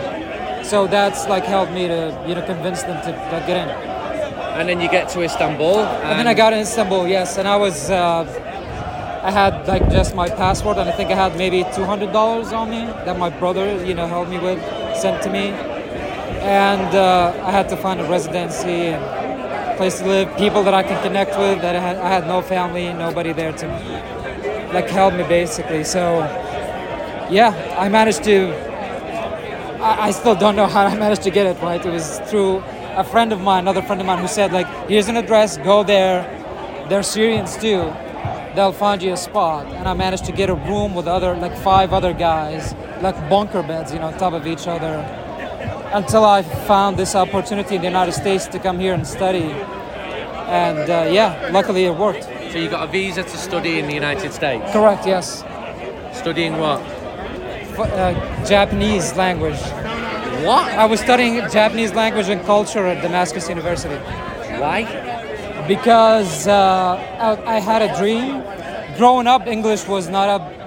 So 0.63 0.88
that's 0.88 1.27
like 1.29 1.45
helped 1.45 1.71
me 1.71 1.88
to 1.88 2.01
you 2.27 2.36
know 2.36 2.41
convince 2.45 2.81
them 2.83 3.00
to 3.05 3.12
like, 3.31 3.45
get 3.47 3.57
in. 3.63 3.69
and 4.59 4.67
then 4.67 4.81
you 4.81 4.89
get 4.89 5.07
to 5.09 5.21
Istanbul. 5.21 5.79
And 5.79 6.19
then 6.19 6.27
I 6.27 6.33
got 6.33 6.51
in 6.51 6.59
Istanbul, 6.59 7.07
yes, 7.07 7.38
and 7.38 7.47
I 7.47 7.55
was, 7.55 7.89
uh, 7.91 8.25
I 9.27 9.31
had 9.31 9.67
like 9.67 9.89
just 9.89 10.15
my 10.15 10.29
passport, 10.29 10.77
and 10.77 10.88
I 10.88 10.93
think 10.93 11.12
I 11.12 11.15
had 11.15 11.36
maybe 11.38 11.65
two 11.75 11.84
hundred 11.84 12.13
dollars 12.13 12.53
on 12.53 12.69
me 12.69 12.86
that 13.05 13.19
my 13.19 13.29
brother, 13.29 13.84
you 13.84 13.93
know, 13.93 14.07
helped 14.07 14.31
me 14.31 14.39
with, 14.39 14.57
sent 14.96 15.22
to 15.24 15.29
me, 15.29 15.50
and 16.48 16.96
uh, 16.96 17.34
I 17.43 17.51
had 17.51 17.67
to 17.67 17.75
find 17.75 18.00
a 18.00 18.05
residency 18.05 18.96
and 18.96 19.77
place 19.77 20.00
to 20.00 20.05
live, 20.07 20.38
people 20.38 20.63
that 20.63 20.74
I 20.74 20.81
can 20.81 21.03
connect 21.03 21.31
with. 21.38 21.60
That 21.62 21.75
I 21.75 21.79
had, 21.81 21.98
I 21.98 22.07
had 22.07 22.25
no 22.25 22.41
family, 22.41 22.93
nobody 22.93 23.34
there 23.34 23.51
to 23.51 23.67
like 24.74 24.88
help 24.88 25.13
me 25.13 25.24
basically. 25.24 25.84
So, 25.84 26.19
yeah, 27.29 27.51
I 27.77 27.89
managed 27.89 28.24
to. 28.24 28.53
I, 29.84 30.07
I 30.07 30.12
still 30.12 30.36
don't 30.36 30.55
know 30.55 30.67
how 30.67 30.86
I 30.86 30.96
managed 30.96 31.24
to 31.24 31.31
get 31.31 31.46
it 31.48 31.62
right. 31.62 31.86
It 31.86 31.91
was 31.91 32.19
through 32.29 32.63
a 32.96 33.03
friend 33.03 33.34
of 33.34 33.41
mine, 33.41 33.65
another 33.65 33.81
friend 33.81 34.00
of 34.00 34.07
mine, 34.07 34.19
who 34.19 34.29
said 34.29 34.53
like, 34.53 34.67
"Here's 34.88 35.10
an 35.10 35.17
address. 35.17 35.57
Go 35.57 35.84
there. 35.84 36.24
They're 36.88 37.03
Syrians 37.03 37.57
too. 37.57 37.93
They'll 38.57 38.79
find 38.87 39.03
you 39.03 39.13
a 39.13 39.17
spot." 39.17 39.67
And 39.77 39.87
I 39.87 39.93
managed 39.93 40.25
to 40.25 40.31
get 40.31 40.49
a 40.49 40.55
room 40.55 40.95
with 40.97 41.07
other 41.07 41.31
like 41.45 41.55
five 41.69 41.93
other 41.93 42.13
guys, 42.13 42.73
like 43.01 43.17
bunker 43.29 43.61
beds, 43.61 43.93
you 43.93 43.99
know, 43.99 44.07
on 44.07 44.17
top 44.17 44.33
of 44.33 44.47
each 44.47 44.65
other, 44.67 44.93
until 45.93 46.25
I 46.25 46.41
found 46.41 46.97
this 46.97 47.13
opportunity 47.15 47.75
in 47.75 47.81
the 47.81 47.87
United 47.87 48.13
States 48.13 48.47
to 48.47 48.57
come 48.59 48.79
here 48.79 48.93
and 48.93 49.05
study. 49.05 49.49
And 50.49 50.89
uh, 50.89 51.07
yeah, 51.19 51.49
luckily 51.51 51.85
it 51.85 51.95
worked. 51.95 52.23
So 52.51 52.57
you 52.57 52.69
got 52.69 52.87
a 52.87 52.91
visa 52.91 53.23
to 53.23 53.37
study 53.37 53.79
in 53.79 53.85
the 53.85 53.93
United 53.93 54.31
States. 54.33 54.71
Correct. 54.71 55.05
Yes. 55.05 55.43
Studying 56.13 56.57
what? 56.57 56.79
F- 56.81 57.79
uh, 57.79 58.45
Japanese 58.45 59.15
language. 59.15 59.59
What? 60.49 60.65
I 60.83 60.85
was 60.85 60.99
studying 60.99 61.35
Japanese 61.51 61.93
language 61.93 62.29
and 62.29 62.41
culture 62.45 62.85
at 62.87 63.01
Damascus 63.03 63.49
University. 63.49 63.99
Why? 64.63 64.79
Because 65.67 66.47
uh, 66.47 66.95
I, 67.19 67.55
I 67.55 67.59
had 67.59 67.81
a 67.81 67.95
dream. 67.97 68.43
Growing 68.97 69.27
up, 69.27 69.47
English 69.47 69.88
was 69.88 70.07
not 70.07 70.41
a. 70.41 70.57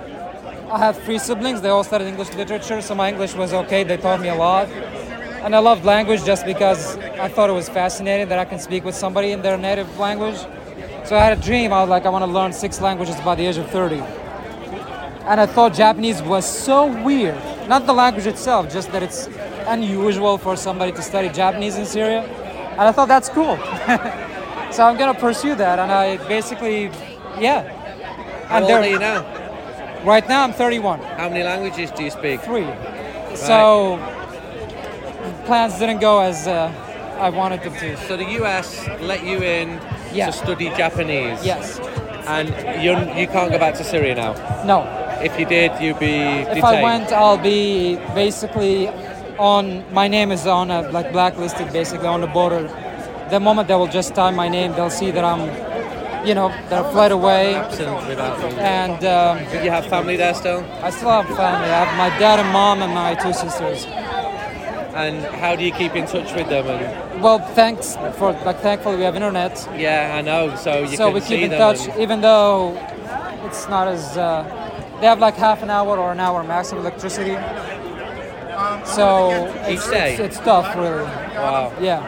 I 0.72 0.78
have 0.78 1.02
three 1.02 1.18
siblings. 1.18 1.60
They 1.60 1.68
all 1.70 1.82
studied 1.82 2.06
English 2.06 2.32
literature, 2.34 2.80
so 2.80 2.94
my 2.94 3.08
English 3.08 3.34
was 3.34 3.52
okay. 3.52 3.82
They 3.82 3.96
taught 3.96 4.20
me 4.20 4.28
a 4.28 4.34
lot, 4.34 4.68
and 4.68 5.56
I 5.56 5.58
loved 5.58 5.84
language 5.84 6.24
just 6.24 6.44
because 6.44 6.96
I 6.98 7.28
thought 7.28 7.50
it 7.50 7.54
was 7.54 7.68
fascinating 7.68 8.28
that 8.28 8.38
I 8.38 8.44
can 8.44 8.58
speak 8.58 8.84
with 8.84 8.94
somebody 8.94 9.32
in 9.32 9.42
their 9.42 9.56
native 9.56 9.98
language. 9.98 10.38
So 11.06 11.16
I 11.16 11.24
had 11.24 11.38
a 11.38 11.40
dream. 11.40 11.72
I 11.72 11.80
was 11.80 11.88
like, 11.88 12.04
I 12.04 12.10
want 12.10 12.24
to 12.24 12.30
learn 12.30 12.52
six 12.52 12.80
languages 12.80 13.16
by 13.22 13.34
the 13.34 13.46
age 13.46 13.56
of 13.56 13.68
30. 13.70 13.96
And 15.26 15.40
I 15.40 15.46
thought 15.46 15.74
Japanese 15.74 16.22
was 16.22 16.46
so 16.46 16.86
weird. 17.02 17.36
Not 17.68 17.86
the 17.86 17.92
language 17.92 18.26
itself, 18.26 18.70
just 18.70 18.92
that 18.92 19.02
it's 19.02 19.28
unusual 19.66 20.38
for 20.38 20.56
somebody 20.56 20.92
to 20.92 21.02
study 21.02 21.28
Japanese 21.30 21.76
in 21.76 21.86
Syria. 21.86 22.22
And 22.72 22.82
I 22.82 22.92
thought 22.92 23.08
that's 23.08 23.28
cool. 23.28 23.56
so 24.70 24.84
I'm 24.84 24.96
gonna 24.96 25.14
pursue 25.18 25.54
that. 25.56 25.78
And 25.78 25.90
I 25.90 26.16
basically, 26.28 26.90
yeah. 27.38 27.62
How 28.48 28.62
old 28.62 28.70
are 28.70 28.86
you 28.86 28.98
now? 28.98 29.24
Right 30.04 30.26
now 30.28 30.44
I'm 30.44 30.52
31. 30.52 31.00
How 31.00 31.28
many 31.28 31.42
languages 31.44 31.90
do 31.90 32.02
you 32.02 32.10
speak? 32.10 32.40
Three. 32.40 32.66
So 33.34 33.98
plans 35.44 35.78
didn't 35.78 36.00
go 36.00 36.20
as 36.20 36.46
uh, 36.46 36.72
I 37.18 37.30
wanted 37.30 37.62
them 37.62 37.74
to. 37.74 37.96
So 38.08 38.16
the 38.16 38.24
US 38.42 38.86
let 39.00 39.24
you 39.24 39.38
in 39.38 39.80
Yeah. 40.12 40.26
to 40.26 40.32
study 40.32 40.68
Japanese. 40.76 41.44
Yes. 41.44 41.78
And 42.26 42.48
you 42.82 42.92
you 43.20 43.26
can't 43.26 43.50
go 43.52 43.58
back 43.58 43.74
to 43.74 43.84
Syria 43.84 44.14
now. 44.14 44.32
No. 44.64 44.78
If 45.22 45.38
you 45.38 45.44
did, 45.46 45.70
you'd 45.80 45.98
be 45.98 46.16
detained. 46.16 46.58
If 46.58 46.64
I 46.64 46.82
went, 46.82 47.12
I'll 47.12 47.36
be 47.36 47.96
basically 48.14 48.88
on. 49.38 49.84
My 49.92 50.08
name 50.08 50.32
is 50.32 50.46
on 50.46 50.70
a 50.70 50.80
like 50.90 51.12
blacklisted, 51.12 51.72
basically 51.72 52.06
on 52.08 52.20
the 52.22 52.26
border. 52.26 52.68
The 53.30 53.40
moment 53.40 53.68
they 53.68 53.74
will 53.74 53.86
just 53.86 54.14
tie 54.14 54.30
my 54.30 54.48
name, 54.48 54.72
they'll 54.72 54.90
see 54.90 55.10
that 55.12 55.24
I'm, 55.24 55.42
you 56.26 56.34
know, 56.34 56.48
they're 56.68 56.84
fled 56.90 57.12
away. 57.12 57.54
absent 57.54 58.06
without 58.08 58.38
me. 58.42 58.58
And 58.58 59.04
um, 59.04 59.38
Do 59.52 59.62
you 59.64 59.70
have 59.70 59.86
family 59.86 60.16
there 60.16 60.34
still? 60.34 60.64
I 60.82 60.90
still 60.90 61.10
have 61.10 61.26
family. 61.26 61.68
I 61.70 61.84
have 61.84 61.96
my 61.96 62.08
dad 62.18 62.40
and 62.40 62.52
mom 62.52 62.82
and 62.82 62.92
my 62.92 63.14
two 63.14 63.32
sisters. 63.32 63.86
And 64.94 65.22
how 65.36 65.54
do 65.54 65.64
you 65.64 65.70
keep 65.72 65.94
in 65.94 66.06
touch 66.06 66.34
with 66.34 66.48
them? 66.48 66.66
And 66.66 67.22
Well, 67.22 67.38
thanks 67.54 67.96
for 68.18 68.32
like. 68.44 68.58
Thankfully, 68.60 68.96
we 68.96 69.04
have 69.04 69.14
internet, 69.14 69.54
yeah, 69.78 70.14
I 70.18 70.20
know. 70.20 70.56
So 70.56 70.80
you 70.80 70.80
can 70.80 70.88
see 70.90 70.96
so 70.96 71.04
can 71.06 71.14
we 71.14 71.20
see 71.20 71.28
keep 71.36 71.52
in 71.52 71.58
touch, 71.58 71.86
and- 71.88 72.00
even 72.00 72.20
though 72.20 72.76
it's 73.46 73.68
not 73.68 73.86
as. 73.88 74.16
Uh, 74.18 74.42
they 75.00 75.06
have 75.06 75.20
like 75.20 75.36
half 75.36 75.62
an 75.62 75.70
hour 75.70 75.96
or 75.96 76.10
an 76.12 76.20
hour 76.20 76.42
max 76.42 76.72
of 76.72 76.78
electricity. 76.78 77.36
So 78.84 79.48
Each 79.68 79.78
it's, 79.78 79.90
day? 79.90 80.12
it's, 80.12 80.20
it's 80.20 80.38
tough, 80.44 80.74
really. 80.76 81.04
wow. 81.04 81.72
Yeah. 81.80 82.02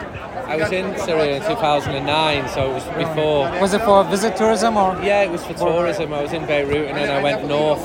I 0.53 0.55
was 0.57 0.71
in 0.71 0.95
Syria 0.99 1.37
in 1.37 1.41
2009, 1.41 2.47
so 2.49 2.69
it 2.69 2.73
was 2.75 2.83
before. 2.85 3.49
Was 3.59 3.73
it 3.73 3.81
for 3.81 4.03
visit 4.03 4.35
tourism 4.37 4.77
or? 4.77 4.93
Yeah, 5.01 5.23
it 5.23 5.31
was 5.31 5.43
for 5.43 5.53
tourism. 5.55 6.13
I 6.13 6.21
was 6.21 6.31
in 6.31 6.45
Beirut 6.45 6.89
and 6.89 6.95
then 6.97 7.09
I 7.09 7.21
went 7.23 7.47
north, 7.47 7.81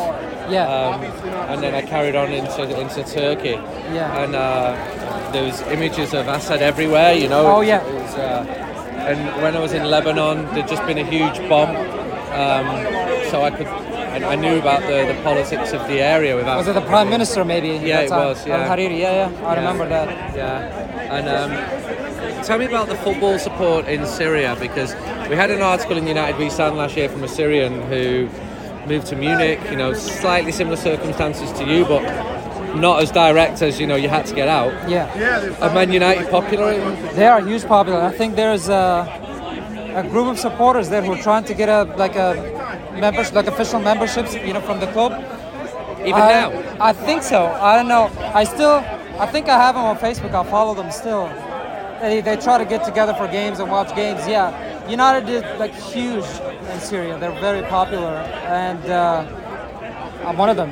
Yeah. 0.50 0.68
um, 0.68 1.02
and 1.50 1.62
then 1.62 1.74
I 1.74 1.80
carried 1.80 2.14
on 2.14 2.30
into 2.30 2.62
into 2.78 3.02
Turkey. 3.04 3.56
Yeah. 3.96 4.22
And 4.22 4.34
uh, 4.36 5.32
there 5.32 5.44
was 5.44 5.62
images 5.62 6.12
of 6.12 6.28
Assad 6.28 6.60
everywhere, 6.60 7.14
you 7.14 7.28
know. 7.30 7.46
Oh, 7.46 7.60
yeah. 7.62 7.82
It 7.86 7.94
was, 8.02 8.14
uh, 8.16 8.44
and 9.08 9.18
when 9.42 9.56
I 9.56 9.60
was 9.60 9.72
in 9.72 9.84
Lebanon, 9.84 10.44
there'd 10.52 10.68
just 10.68 10.84
been 10.86 10.98
a 10.98 11.04
huge 11.04 11.38
bomb, 11.48 11.70
um, 12.36 12.66
so 13.30 13.42
I 13.44 13.50
could, 13.50 13.66
and 14.14 14.24
I 14.26 14.34
knew 14.34 14.58
about 14.58 14.82
the, 14.82 15.10
the 15.10 15.18
politics 15.22 15.72
of 15.72 15.80
the 15.88 16.02
area 16.02 16.36
without. 16.36 16.58
was 16.58 16.68
it 16.68 16.74
the 16.74 16.82
prime 16.82 17.08
minister 17.08 17.46
maybe? 17.46 17.68
Yeah, 17.86 18.00
it 18.00 18.10
was, 18.10 18.46
yeah. 18.46 18.68
Hariri. 18.68 18.98
Yeah, 18.98 19.30
yeah. 19.30 19.46
I 19.48 19.52
Yeah. 19.54 19.58
remember 19.60 19.88
that. 19.88 20.08
Yeah. 20.36 21.14
And 21.16 21.26
um, 21.28 21.50
tell 22.44 22.58
me 22.58 22.66
about 22.66 22.88
the 22.88 22.96
football 22.96 23.38
support 23.38 23.86
in 23.86 24.06
Syria 24.06 24.56
because 24.58 24.94
we 25.28 25.36
had 25.36 25.50
an 25.50 25.62
article 25.62 25.96
in 25.96 26.06
United 26.06 26.38
We 26.38 26.50
Stand 26.50 26.76
last 26.76 26.96
year 26.96 27.08
from 27.08 27.22
a 27.24 27.28
Syrian 27.28 27.82
who 27.82 28.28
moved 28.86 29.06
to 29.08 29.16
Munich, 29.16 29.60
you 29.70 29.76
know, 29.76 29.92
slightly 29.92 30.52
similar 30.52 30.76
circumstances 30.76 31.52
to 31.58 31.64
you, 31.64 31.84
but 31.84 32.02
not 32.74 33.02
as 33.02 33.10
direct 33.10 33.60
as, 33.62 33.78
you 33.78 33.86
know, 33.86 33.96
you 33.96 34.08
had 34.08 34.26
to 34.26 34.34
get 34.34 34.48
out. 34.48 34.72
Yeah. 34.88 35.56
Are 35.60 35.72
Man 35.74 35.92
United 35.92 36.30
popular? 36.30 36.74
They 37.12 37.26
are 37.26 37.40
huge 37.40 37.64
popular. 37.64 38.00
I 38.00 38.12
think 38.12 38.36
there's 38.36 38.68
a, 38.68 39.06
a 39.94 40.02
group 40.08 40.28
of 40.28 40.38
supporters 40.38 40.88
there 40.88 41.02
who 41.02 41.12
are 41.12 41.22
trying 41.22 41.44
to 41.44 41.54
get 41.54 41.68
a 41.68 41.82
like 41.96 42.16
a 42.16 42.34
members 42.98 43.32
like 43.32 43.46
official 43.46 43.80
memberships, 43.80 44.34
you 44.34 44.52
know, 44.52 44.60
from 44.60 44.80
the 44.80 44.86
club. 44.88 45.12
Even 46.00 46.14
I, 46.14 46.32
now? 46.32 46.76
I 46.80 46.92
think 46.92 47.22
so. 47.22 47.46
I 47.46 47.76
don't 47.76 47.88
know. 47.88 48.10
I 48.34 48.44
still, 48.44 48.76
I 49.18 49.26
think 49.26 49.48
I 49.48 49.58
have 49.58 49.74
them 49.74 49.84
on 49.84 49.98
Facebook. 49.98 50.32
I 50.32 50.48
follow 50.48 50.74
them 50.74 50.90
still. 50.90 51.26
They, 52.00 52.20
they 52.20 52.36
try 52.36 52.58
to 52.58 52.64
get 52.64 52.84
together 52.84 53.12
for 53.14 53.26
games 53.26 53.58
and 53.58 53.70
watch 53.70 53.94
games. 53.96 54.26
Yeah, 54.26 54.88
United 54.88 55.28
is 55.28 55.42
like 55.58 55.74
huge 55.74 56.24
in 56.70 56.80
Syria. 56.80 57.18
They're 57.18 57.40
very 57.40 57.62
popular, 57.62 58.16
and 58.46 58.84
uh, 58.86 59.26
I'm 60.24 60.36
one 60.36 60.48
of 60.48 60.56
them. 60.56 60.70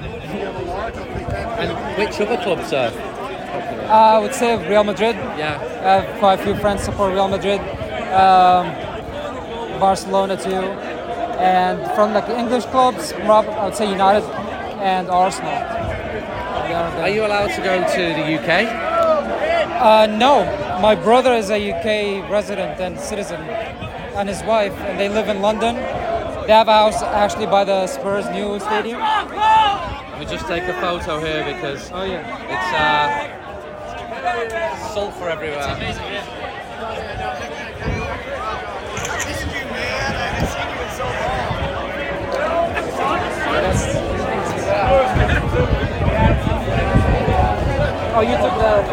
And 1.58 1.98
which 1.98 2.20
other 2.20 2.36
clubs 2.42 2.72
are? 2.72 2.92
I 3.90 4.18
would 4.18 4.34
say 4.34 4.56
Real 4.68 4.84
Madrid. 4.84 5.16
Yeah. 5.16 5.60
I 5.86 6.00
have 6.02 6.18
quite 6.18 6.40
a 6.40 6.42
few 6.44 6.54
friends 6.56 6.82
support 6.82 7.12
Real 7.12 7.28
Madrid, 7.28 7.60
um, 8.10 8.70
Barcelona 9.80 10.36
too, 10.36 10.50
and 10.50 11.78
from 11.94 12.12
like 12.12 12.28
English 12.28 12.64
clubs, 12.66 13.12
I 13.12 13.64
would 13.64 13.74
say 13.74 13.90
United 13.90 14.24
and 14.80 15.08
Arsenal. 15.08 15.50
Are 15.52 17.02
Are 17.02 17.08
you 17.08 17.24
allowed 17.24 17.48
to 17.48 17.62
go 17.62 17.78
to 17.80 18.02
the 18.14 18.38
UK? 18.38 18.66
Uh, 19.80 20.06
no, 20.06 20.42
my 20.86 20.94
brother 20.94 21.34
is 21.34 21.50
a 21.50 21.58
UK 21.72 22.30
resident 22.30 22.80
and 22.80 22.96
citizen, 23.00 23.40
and 23.40 24.28
his 24.28 24.40
wife, 24.44 24.72
and 24.86 25.00
they 25.00 25.08
live 25.08 25.28
in 25.28 25.42
London. 25.42 25.74
They 25.74 26.52
have 26.52 26.68
a 26.68 26.72
house 26.72 27.02
actually 27.02 27.46
by 27.46 27.64
the 27.64 27.88
Spurs 27.88 28.26
new 28.30 28.60
stadium. 28.60 29.00
We 30.20 30.26
just 30.26 30.46
take 30.46 30.62
a 30.62 30.74
photo 30.74 31.18
here 31.18 31.42
because 31.44 31.90
Oh 31.92 32.04
yeah. 32.04 32.22
it's 32.54 32.72
uh, 34.78 34.94
sulfur 34.94 35.28
everywhere. 35.28 35.74
Oh, 48.14 48.22
you 48.22 48.36
took 48.36 48.54
the. 48.62 48.85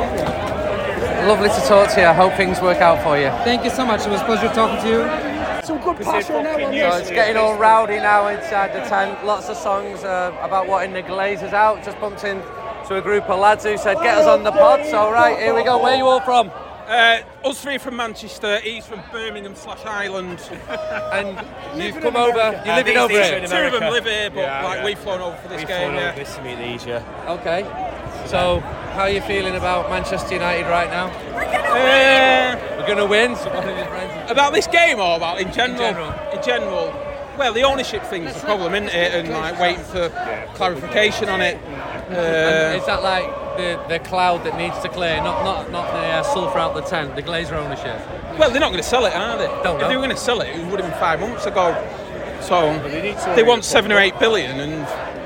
Lovely 1.33 1.49
to 1.49 1.67
talk 1.67 1.89
to 1.95 1.99
you. 1.99 2.05
I 2.05 2.13
hope 2.13 2.35
things 2.35 2.61
work 2.61 2.77
out 2.77 3.01
for 3.01 3.17
you. 3.17 3.29
Thank 3.43 3.63
you 3.63 3.71
so 3.71 3.83
much. 3.87 4.05
It 4.05 4.11
was 4.11 4.21
a 4.21 4.25
pleasure 4.25 4.53
talking 4.53 4.79
to 4.83 4.87
you. 4.87 5.65
Some 5.65 5.81
good 5.81 5.97
passion 5.97 6.35
on 6.35 6.43
that 6.43 6.61
one. 6.61 6.71
So 6.71 6.97
it's 6.97 7.09
getting 7.09 7.37
all 7.37 7.57
rowdy 7.57 7.95
now 7.95 8.27
inside 8.27 8.71
the 8.71 8.87
tent. 8.87 9.25
Lots 9.25 9.49
of 9.49 9.57
songs 9.57 10.03
uh, 10.03 10.31
about 10.43 10.67
wanting 10.67 10.93
the 10.93 11.01
Glazers 11.01 11.51
out. 11.51 11.83
Just 11.83 11.99
bumped 11.99 12.23
in 12.23 12.39
to 12.87 12.97
a 12.97 13.01
group 13.01 13.23
of 13.31 13.39
lads 13.39 13.63
who 13.63 13.75
said, 13.79 13.97
get 14.03 14.15
us 14.15 14.27
on 14.27 14.43
the 14.43 14.51
pod. 14.51 14.85
So 14.85 15.11
right, 15.11 15.35
here 15.39 15.55
we 15.55 15.63
go. 15.63 15.81
Where 15.81 15.93
are 15.93 15.97
you 15.97 16.05
all 16.05 16.21
from? 16.21 16.51
Uh, 16.85 17.21
us 17.45 17.63
three 17.63 17.79
from 17.79 17.95
Manchester, 17.95 18.59
he's 18.59 18.85
from 18.85 19.01
Birmingham 19.11 19.55
slash 19.55 19.83
Ireland. 19.85 20.39
and 20.69 21.29
you've 21.81 21.99
come 21.99 22.15
over, 22.15 22.61
you're 22.63 22.75
living 22.75 22.97
over 22.97 23.11
here? 23.11 23.39
Two 23.47 23.55
of 23.55 23.71
them 23.71 23.91
live 23.91 24.03
here, 24.03 24.29
but 24.29 24.41
yeah, 24.41 24.63
like 24.63 24.77
yeah. 24.77 24.85
we've 24.85 24.99
flown 24.99 25.21
over 25.21 25.37
for 25.37 25.47
this 25.47 25.59
we've 25.59 25.67
game. 25.67 25.95
yeah. 25.95 26.13
this 26.13 26.35
to 26.35 26.43
meet 26.43 26.57
these, 26.57 26.85
yeah. 26.85 27.03
Okay. 27.39 27.63
So, 28.27 28.61
how 28.93 29.01
are 29.03 29.09
you 29.09 29.21
feeling 29.21 29.55
about 29.55 29.89
Manchester 29.89 30.33
United 30.33 30.67
right 30.69 30.89
now? 30.89 31.07
We're 31.33 31.45
gonna 31.45 31.73
Uh, 31.73 32.77
We're 32.77 32.85
going 32.85 32.97
to 32.97 33.05
win. 33.05 33.35
So 33.35 33.49
about 34.29 34.53
this 34.53 34.67
game 34.67 34.99
or 34.99 35.17
about 35.17 35.39
in 35.39 35.51
general? 35.51 35.81
In 35.81 35.93
general. 35.95 36.13
In 36.33 36.43
general. 36.43 36.93
Well, 37.37 37.53
the 37.53 37.63
ownership 37.63 38.03
thing's 38.03 38.35
a 38.35 38.39
problem, 38.41 38.75
isn't 38.75 38.89
it? 38.89 39.13
And 39.13 39.29
like 39.29 39.59
waiting 39.59 39.83
for 39.83 40.09
clarification 40.53 41.29
on 41.29 41.41
it. 41.41 41.57
Uh, 42.11 42.77
is 42.77 42.85
that 42.85 43.01
like 43.01 43.25
the, 43.57 43.83
the 43.89 43.99
cloud 43.99 44.43
that 44.43 44.55
needs 44.57 44.77
to 44.81 44.89
clear, 44.89 45.17
not 45.17 45.43
not 45.43 45.71
not 45.71 45.91
the 45.93 45.97
uh, 45.97 46.23
sulphur 46.23 46.59
out 46.59 46.75
the 46.75 46.81
tent, 46.81 47.15
the 47.15 47.23
Glazer 47.23 47.53
ownership? 47.53 47.99
Well, 48.37 48.51
they're 48.51 48.59
not 48.59 48.69
going 48.69 48.83
to 48.83 48.87
sell 48.87 49.05
it, 49.05 49.15
are 49.15 49.37
they? 49.37 49.47
Don't 49.63 49.81
if 49.81 49.87
they 49.87 49.95
were 49.95 50.03
going 50.03 50.15
to 50.15 50.21
sell 50.21 50.41
it, 50.41 50.49
it 50.49 50.65
would 50.67 50.79
have 50.79 50.89
been 50.91 50.99
five 50.99 51.19
months 51.19 51.45
ago. 51.47 51.73
So 52.41 52.77
they 53.35 53.41
want 53.41 53.63
seven 53.65 53.91
or 53.91 53.97
eight 53.97 54.19
billion, 54.19 54.59
and 54.59 54.83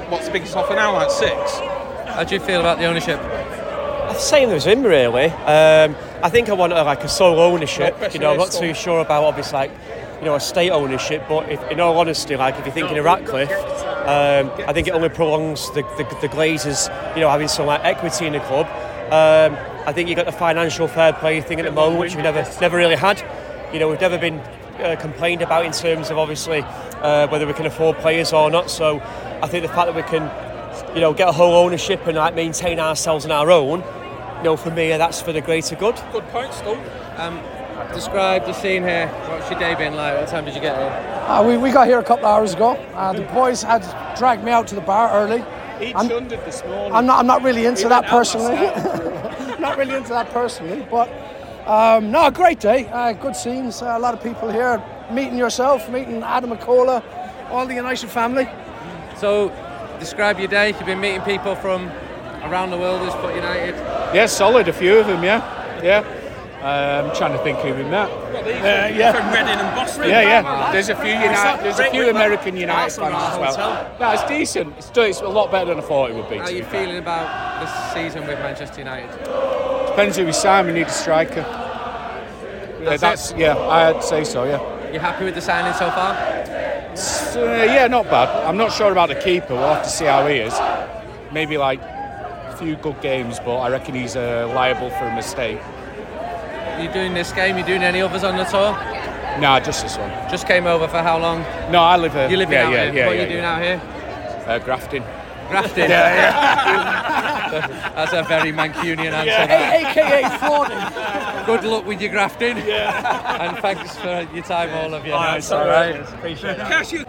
what's 0.09 0.27
the 0.27 0.31
biggest 0.31 0.55
offer 0.55 0.75
now? 0.75 0.93
Like 0.93 1.11
six. 1.11 1.59
How 2.07 2.23
do 2.23 2.35
you 2.35 2.39
feel 2.39 2.61
about 2.61 2.77
the 2.77 2.85
ownership? 2.85 3.19
Same 4.17 4.49
as 4.49 4.65
him, 4.65 4.83
really. 4.83 5.25
Um, 5.25 5.95
I 6.23 6.29
think 6.29 6.49
I 6.49 6.53
want 6.53 6.73
uh, 6.73 6.83
like 6.83 7.03
a 7.03 7.07
sole 7.07 7.39
ownership. 7.39 7.95
You 8.13 8.19
know, 8.19 8.31
I'm 8.31 8.37
not 8.37 8.51
too 8.51 8.73
sure 8.73 9.01
about 9.01 9.23
obviously 9.23 9.53
like 9.53 9.71
you 10.19 10.25
know 10.25 10.35
a 10.35 10.39
state 10.39 10.71
ownership, 10.71 11.23
but 11.29 11.49
if, 11.49 11.61
in 11.71 11.79
all 11.79 11.97
honesty, 11.97 12.35
like 12.35 12.55
if 12.57 12.65
you're 12.65 12.73
thinking 12.73 12.97
of 12.97 13.05
Ratcliffe, 13.05 13.51
um, 13.51 14.51
I 14.67 14.73
think 14.73 14.87
it 14.87 14.91
only 14.91 15.09
prolongs 15.09 15.67
the, 15.71 15.83
the, 15.97 16.17
the 16.21 16.29
Glazers, 16.29 16.87
you 17.15 17.21
know, 17.21 17.29
having 17.29 17.47
some 17.47 17.67
like 17.67 17.81
equity 17.83 18.25
in 18.25 18.33
the 18.33 18.39
club. 18.39 18.65
Um, 19.11 19.57
I 19.85 19.93
think 19.93 20.09
you've 20.09 20.17
got 20.17 20.25
the 20.25 20.31
financial 20.31 20.87
fair 20.87 21.13
play 21.13 21.39
thing 21.41 21.59
at 21.59 21.65
the 21.65 21.71
moment, 21.71 21.99
which 21.99 22.15
we 22.15 22.21
never 22.21 22.45
never 22.59 22.77
really 22.77 22.95
had. 22.95 23.23
You 23.71 23.79
know, 23.79 23.89
we've 23.89 24.01
never 24.01 24.17
been 24.17 24.39
uh, 24.79 24.95
complained 24.99 25.41
about 25.41 25.65
in 25.65 25.71
terms 25.71 26.09
of 26.09 26.17
obviously 26.17 26.61
uh, 26.61 27.27
whether 27.27 27.45
we 27.45 27.53
can 27.53 27.65
afford 27.65 27.97
players 27.97 28.33
or 28.33 28.49
not. 28.49 28.69
So 28.69 28.99
I 29.41 29.47
think 29.47 29.63
the 29.63 29.69
fact 29.69 29.87
that 29.87 29.95
we 29.95 30.03
can, 30.03 30.95
you 30.95 31.01
know, 31.01 31.13
get 31.13 31.27
a 31.27 31.31
whole 31.31 31.53
ownership 31.53 32.05
and 32.07 32.17
like 32.17 32.33
maintain 32.33 32.79
ourselves 32.79 33.25
on 33.25 33.31
our 33.31 33.51
own, 33.51 33.83
you 34.37 34.43
know, 34.43 34.57
for 34.57 34.71
me, 34.71 34.89
that's 34.89 35.21
for 35.21 35.33
the 35.33 35.41
greater 35.41 35.75
good. 35.75 35.95
Good 36.11 36.25
point, 36.27 36.53
Stu. 36.53 36.77
Um, 37.15 37.41
describe 37.93 38.45
the 38.45 38.53
scene 38.53 38.83
here. 38.83 39.07
What's 39.29 39.49
your 39.49 39.59
day 39.59 39.73
been 39.75 39.95
like? 39.95 40.15
What 40.17 40.27
time 40.27 40.45
did 40.45 40.53
you 40.53 40.61
get 40.61 40.77
here? 40.77 41.25
Uh, 41.27 41.43
we, 41.43 41.57
we 41.57 41.71
got 41.71 41.87
here 41.87 41.99
a 41.99 42.03
couple 42.03 42.25
of 42.25 42.31
hours 42.37 42.53
ago. 42.53 42.71
Uh, 42.93 43.13
the 43.13 43.23
boys 43.33 43.63
had 43.63 43.81
dragged 44.17 44.43
me 44.43 44.51
out 44.51 44.67
to 44.67 44.75
the 44.75 44.81
bar 44.81 45.11
early. 45.11 45.43
He 45.79 45.93
I'm, 45.93 46.07
this 46.27 46.63
morning. 46.65 46.93
I'm 46.93 47.05
not, 47.05 47.19
I'm 47.19 47.27
not 47.27 47.43
really 47.43 47.65
into 47.65 47.89
that 47.89 48.05
personally. 48.05 48.55
not 49.59 49.77
really 49.77 49.95
into 49.95 50.09
that 50.09 50.29
personally, 50.31 50.85
but 50.89 51.09
um, 51.67 52.11
no, 52.11 52.29
great 52.31 52.59
day. 52.59 52.87
Uh, 52.87 53.13
good 53.13 53.35
scenes. 53.35 53.81
Uh, 53.81 53.95
a 53.97 53.99
lot 53.99 54.13
of 54.13 54.21
people 54.21 54.49
here. 54.49 54.81
Meeting 55.11 55.37
yourself, 55.37 55.89
meeting 55.89 56.21
Adam 56.21 56.51
McCullough, 56.51 57.03
all 57.49 57.65
the 57.65 57.75
United 57.75 58.09
family. 58.09 58.47
So, 59.17 59.49
describe 59.99 60.37
your 60.37 60.47
day. 60.47 60.69
You've 60.69 60.85
been 60.85 60.99
meeting 60.99 61.21
people 61.21 61.55
from 61.55 61.87
around 62.43 62.71
the 62.71 62.77
world 62.77 63.01
who's 63.01 63.13
put 63.15 63.35
United. 63.35 63.96
Yeah, 64.13 64.25
solid. 64.25 64.67
A 64.67 64.73
few 64.73 64.97
of 64.97 65.07
them. 65.07 65.23
Yeah, 65.23 65.83
yeah. 65.83 66.03
Um, 66.57 67.15
trying 67.15 67.37
to 67.37 67.43
think 67.43 67.59
who 67.59 67.73
we 67.73 67.83
met. 67.83 68.09
Uh, 68.09 68.91
yeah. 68.93 69.13
From 69.13 69.27
Reading 69.29 69.59
and 69.59 69.75
Boston. 69.75 70.09
Yeah, 70.09 70.21
yeah. 70.21 70.71
There's 70.71 70.89
a 70.89 70.95
few 70.95 71.11
United, 71.11 71.63
there's 71.63 71.79
a 71.79 71.89
few 71.91 72.09
American 72.09 72.57
United 72.57 72.95
fans 72.95 73.15
as 73.15 73.57
well. 73.57 73.97
No, 73.99 74.11
it's 74.11 74.23
decent. 74.23 74.75
It's, 74.77 74.91
it's 74.95 75.21
a 75.21 75.27
lot 75.27 75.51
better 75.51 75.67
than 75.67 75.77
I 75.77 75.81
thought 75.81 76.09
it 76.09 76.15
would 76.15 76.29
be. 76.29 76.37
How 76.37 76.45
are 76.45 76.51
you 76.51 76.63
feeling 76.63 76.97
about 76.97 77.61
the 77.61 77.93
season 77.93 78.25
with 78.25 78.39
Manchester 78.39 78.79
United? 78.79 79.11
Depends 79.87 80.17
who 80.17 80.25
we 80.25 80.31
sign. 80.31 80.65
We 80.65 80.73
need 80.73 80.87
a 80.87 80.89
striker. 80.89 81.45
That's, 82.81 83.01
that's 83.01 83.33
yeah. 83.33 83.57
I'd 83.57 84.03
say 84.03 84.23
so. 84.23 84.43
Yeah. 84.43 84.91
You 84.91 84.99
happy 84.99 85.25
with 85.25 85.35
the 85.35 85.41
signing 85.41 85.73
so 85.73 85.91
far? 85.91 86.15
Uh, 86.15 87.63
yeah, 87.65 87.87
not 87.87 88.05
bad. 88.05 88.29
I'm 88.45 88.57
not 88.57 88.71
sure 88.71 88.91
about 88.91 89.09
the 89.09 89.15
keeper. 89.15 89.53
We'll 89.53 89.73
have 89.73 89.83
to 89.83 89.89
see 89.89 90.05
how 90.05 90.25
he 90.27 90.37
is. 90.37 90.59
Maybe 91.31 91.57
like 91.57 91.79
a 91.81 91.96
few 92.57 92.75
good 92.75 92.99
games, 93.01 93.39
but 93.39 93.57
I 93.57 93.69
reckon 93.69 93.95
he's 93.95 94.15
uh, 94.15 94.51
liable 94.53 94.89
for 94.91 95.05
a 95.05 95.15
mistake 95.15 95.59
you 96.81 96.91
doing 96.91 97.13
this 97.13 97.31
game? 97.31 97.57
You 97.57 97.63
doing 97.63 97.83
any 97.83 98.01
others 98.01 98.23
on 98.23 98.37
the 98.37 98.43
tour? 98.43 98.73
No, 99.39 99.59
just 99.59 99.83
this 99.83 99.97
one. 99.97 100.09
Just 100.29 100.47
came 100.47 100.65
over 100.65 100.87
for 100.87 101.01
how 101.01 101.17
long? 101.17 101.41
No, 101.71 101.79
I 101.79 101.97
live 101.97 102.13
here. 102.13 102.29
You 102.29 102.37
live 102.37 102.51
yeah, 102.51 102.65
out 102.65 102.73
yeah, 102.73 102.85
here? 102.85 102.93
Yeah, 102.93 103.07
what 103.07 103.15
yeah, 103.15 103.21
are 103.21 103.25
you 103.25 103.31
doing 103.31 103.45
out 103.45 103.61
here? 103.61 103.81
Uh, 104.47 104.59
grafting. 104.59 105.03
Grafting? 105.49 105.89
yeah, 105.89 106.13
yeah. 107.51 107.91
That's 107.95 108.13
a 108.13 108.23
very 108.23 108.51
Mancunian 108.51 109.13
answer. 109.13 109.29
Yeah. 109.29 109.91
AKA 109.91 110.23
frauding. 110.37 111.45
Good 111.45 111.63
luck 111.63 111.85
with 111.85 112.01
your 112.01 112.11
grafting. 112.11 112.57
Yeah. 112.57 113.41
and 113.47 113.57
thanks 113.59 113.95
for 113.97 114.27
your 114.33 114.43
time, 114.43 114.69
all 114.71 114.93
of 114.93 115.05
you. 115.05 115.13
Oh, 115.13 115.19
That's 115.19 115.51
all 115.51 115.67
right. 115.67 115.95
Appreciate 115.95 116.57
it. 116.59 117.07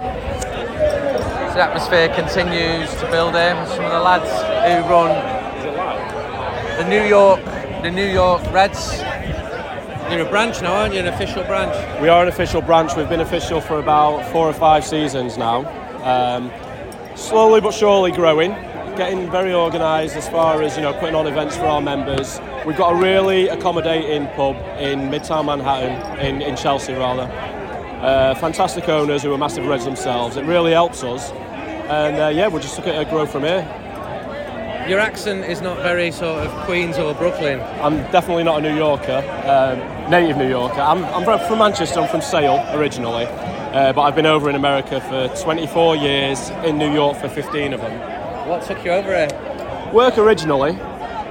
The 1.59 1.65
atmosphere 1.65 2.09
continues 2.15 2.91
to 3.01 3.11
build 3.11 3.35
in. 3.35 3.67
Some 3.67 3.85
of 3.85 3.91
the 3.93 4.01
lads 4.01 4.31
who 4.31 4.89
run 4.89 5.38
the 6.79 6.89
New 6.89 7.03
York, 7.03 7.45
the 7.83 7.91
New 7.91 8.07
York 8.07 8.43
Reds 8.53 9.01
you're 10.11 10.27
a 10.27 10.31
branch 10.31 10.63
now, 10.63 10.73
aren't 10.73 10.95
you? 10.95 11.01
An 11.01 11.07
official 11.09 11.45
branch? 11.45 12.01
We 12.01 12.09
are 12.09 12.23
an 12.23 12.29
official 12.29 12.63
branch. 12.63 12.97
We've 12.97 13.11
been 13.11 13.21
official 13.21 13.61
for 13.61 13.79
about 13.79 14.25
four 14.33 14.49
or 14.49 14.55
five 14.55 14.83
seasons 14.83 15.37
now. 15.37 15.67
Um, 16.03 16.51
slowly 17.15 17.61
but 17.61 17.75
surely 17.75 18.11
growing, 18.11 18.53
getting 18.97 19.31
very 19.31 19.53
organised 19.53 20.17
as 20.17 20.27
far 20.27 20.63
as 20.63 20.77
you 20.77 20.83
know 20.83 20.95
putting 20.95 21.15
on 21.15 21.27
events 21.27 21.59
for 21.59 21.67
our 21.67 21.83
members. 21.83 22.41
We've 22.65 22.77
got 22.77 22.95
a 22.95 22.97
really 22.97 23.49
accommodating 23.49 24.29
pub 24.29 24.57
in 24.79 25.11
Midtown 25.11 25.45
Manhattan, 25.45 26.19
in, 26.21 26.41
in 26.41 26.57
Chelsea 26.57 26.95
rather. 26.95 27.31
Uh, 28.01 28.35
fantastic 28.37 28.89
owners 28.89 29.23
who 29.23 29.35
are 29.35 29.39
massive 29.39 29.67
Reds 29.67 29.85
themselves. 29.85 30.39
It 30.39 30.47
really 30.47 30.73
helps 30.73 31.05
us, 31.05 31.33
and 31.91 32.17
uh, 32.17 32.29
yeah, 32.29 32.49
we're 32.49 32.63
just 32.63 32.79
looking 32.79 32.95
at 32.95 33.11
grow 33.11 33.27
from 33.27 33.43
here. 33.43 33.88
Your 34.89 35.01
accent 35.01 35.45
is 35.45 35.61
not 35.61 35.77
very 35.83 36.11
sort 36.11 36.47
of 36.47 36.65
Queens 36.65 36.97
or 36.97 37.13
Brooklyn. 37.13 37.61
I'm 37.83 37.99
definitely 38.11 38.43
not 38.43 38.61
a 38.61 38.63
New 38.63 38.75
Yorker, 38.75 39.19
um, 39.45 40.11
native 40.11 40.39
New 40.39 40.49
Yorker. 40.49 40.81
I'm, 40.81 41.05
I'm, 41.05 41.25
from 41.47 41.59
Manchester, 41.59 42.01
I'm 42.01 42.09
from 42.09 42.23
Sale 42.23 42.65
originally, 42.73 43.27
uh, 43.27 43.93
but 43.93 44.01
I've 44.01 44.17
been 44.17 44.25
over 44.25 44.49
in 44.49 44.57
America 44.57 44.99
for 45.03 45.29
24 45.43 45.97
years, 45.97 46.49
in 46.65 46.79
New 46.79 46.91
York 46.91 47.19
for 47.19 47.29
15 47.29 47.75
of 47.75 47.83
them. 47.83 48.49
What 48.49 48.63
took 48.63 48.83
you 48.83 48.93
over 48.93 49.15
here? 49.15 49.93
Work 49.93 50.17
originally, 50.17 50.71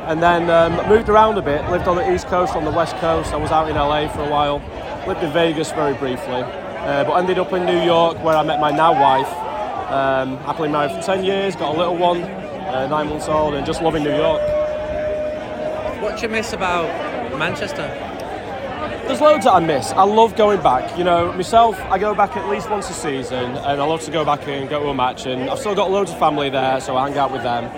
and 0.06 0.22
then 0.22 0.52
um, 0.52 0.88
moved 0.88 1.10
around 1.10 1.40
a 1.40 1.42
bit, 1.42 1.68
lived 1.72 1.88
on 1.88 1.96
the 1.96 2.14
East 2.14 2.28
Coast, 2.28 2.56
on 2.56 2.64
the 2.64 2.70
West 2.70 2.96
Coast. 2.98 3.34
I 3.34 3.38
was 3.38 3.50
out 3.50 3.72
in 3.72 3.76
LA 3.76 4.08
for 4.08 4.22
a 4.22 4.30
while, 4.30 4.62
lived 5.08 5.24
in 5.24 5.34
Vegas 5.34 5.72
very 5.72 5.96
briefly, 5.96 6.44
uh, 6.44 7.04
but 7.06 7.16
ended 7.16 7.40
up 7.40 7.52
in 7.54 7.66
New 7.66 7.82
York 7.82 8.24
where 8.24 8.36
I 8.36 8.44
met 8.44 8.60
my 8.60 8.70
now 8.70 8.94
wife. 8.94 9.34
Um, 9.92 10.38
happily 10.46 10.70
married 10.70 10.92
for 10.92 11.02
10 11.02 11.24
years, 11.24 11.56
got 11.56 11.74
a 11.74 11.78
little 11.78 11.98
one, 11.98 12.22
uh, 12.68 12.88
nine 12.88 13.10
months 13.10 13.28
old, 13.28 13.54
and 13.56 13.66
just 13.66 13.82
loving 13.82 14.04
New 14.04 14.16
York. 14.16 14.42
What 16.02 16.18
do 16.18 16.22
you 16.24 16.30
miss 16.30 16.54
about 16.54 16.88
Manchester? 17.38 17.88
There's 19.08 19.22
loads 19.22 19.46
that 19.46 19.54
I 19.54 19.60
miss. 19.62 19.92
I 19.92 20.04
love 20.04 20.36
going 20.36 20.62
back. 20.62 20.98
You 20.98 21.06
know, 21.06 21.32
myself, 21.32 21.80
I 21.84 21.98
go 21.98 22.14
back 22.14 22.36
at 22.36 22.50
least 22.50 22.70
once 22.70 22.90
a 22.90 22.94
season, 22.94 23.56
and 23.56 23.82
I 23.82 23.86
love 23.86 24.02
to 24.02 24.12
go 24.12 24.26
back 24.26 24.46
and 24.48 24.70
go 24.70 24.84
to 24.84 24.90
a 24.90 24.94
match. 24.94 25.26
And 25.26 25.50
I've 25.50 25.60
still 25.60 25.76
got 25.76 25.90
loads 25.90 26.12
of 26.12 26.20
family 26.20 26.50
there, 26.50 26.82
so 26.82 26.98
I 26.98 27.08
hang 27.08 27.18
out 27.18 27.32
with 27.32 27.44
them. 27.44 27.72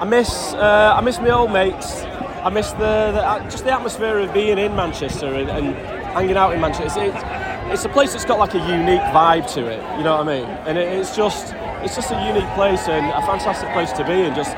I 0.00 0.04
miss, 0.04 0.52
uh, 0.52 0.94
I 0.94 1.00
miss 1.00 1.18
my 1.18 1.30
old 1.30 1.50
mates. 1.50 2.02
I 2.44 2.50
miss 2.50 2.72
the, 2.72 3.12
the, 3.12 3.26
uh, 3.26 3.50
just 3.50 3.64
the 3.64 3.72
atmosphere 3.72 4.18
of 4.18 4.34
being 4.34 4.58
in 4.58 4.76
Manchester 4.76 5.26
and, 5.26 5.48
and 5.48 5.74
hanging 6.14 6.36
out 6.36 6.52
in 6.52 6.60
Manchester. 6.60 7.04
It's, 7.04 7.72
it's, 7.72 7.84
a 7.86 7.88
place 7.88 8.12
that's 8.12 8.26
got 8.26 8.38
like 8.38 8.52
a 8.52 8.58
unique 8.58 9.00
vibe 9.00 9.50
to 9.54 9.66
it. 9.66 9.80
You 9.96 10.04
know 10.04 10.18
what 10.18 10.28
I 10.28 10.38
mean? 10.38 10.44
And 10.66 10.76
it, 10.76 10.86
it's 10.86 11.16
just 11.16 11.54
it's 11.86 11.94
just 11.94 12.10
a 12.10 12.26
unique 12.26 12.52
place 12.54 12.88
and 12.88 13.06
a 13.12 13.24
fantastic 13.24 13.70
place 13.72 13.92
to 13.92 14.04
be, 14.04 14.22
and 14.26 14.34
just 14.34 14.56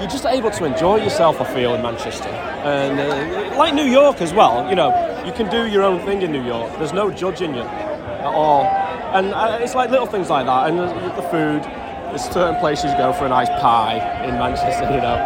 you're 0.00 0.10
just 0.10 0.24
able 0.24 0.50
to 0.50 0.64
enjoy 0.64 0.96
yourself. 0.96 1.38
I 1.38 1.44
feel 1.52 1.74
in 1.74 1.82
Manchester, 1.82 2.28
and 2.28 2.98
uh, 2.98 3.56
like 3.58 3.74
New 3.74 3.84
York 3.84 4.22
as 4.22 4.32
well. 4.32 4.68
You 4.70 4.76
know, 4.76 4.90
you 5.26 5.32
can 5.32 5.50
do 5.50 5.66
your 5.66 5.82
own 5.82 6.00
thing 6.06 6.22
in 6.22 6.32
New 6.32 6.42
York. 6.42 6.72
There's 6.78 6.94
no 6.94 7.10
judging 7.10 7.54
you 7.54 7.60
at 7.60 8.24
all, 8.24 8.64
and 8.64 9.34
uh, 9.34 9.58
it's 9.60 9.74
like 9.74 9.90
little 9.90 10.06
things 10.06 10.30
like 10.30 10.46
that. 10.46 10.70
And 10.70 10.78
the, 10.78 10.86
the 11.20 11.28
food, 11.28 11.62
there's 12.08 12.24
certain 12.24 12.58
places 12.58 12.90
you 12.90 12.96
go 12.96 13.12
for 13.12 13.26
a 13.26 13.28
nice 13.28 13.50
pie 13.60 14.24
in 14.24 14.30
Manchester. 14.38 14.84
You 14.84 15.02
know, 15.02 15.16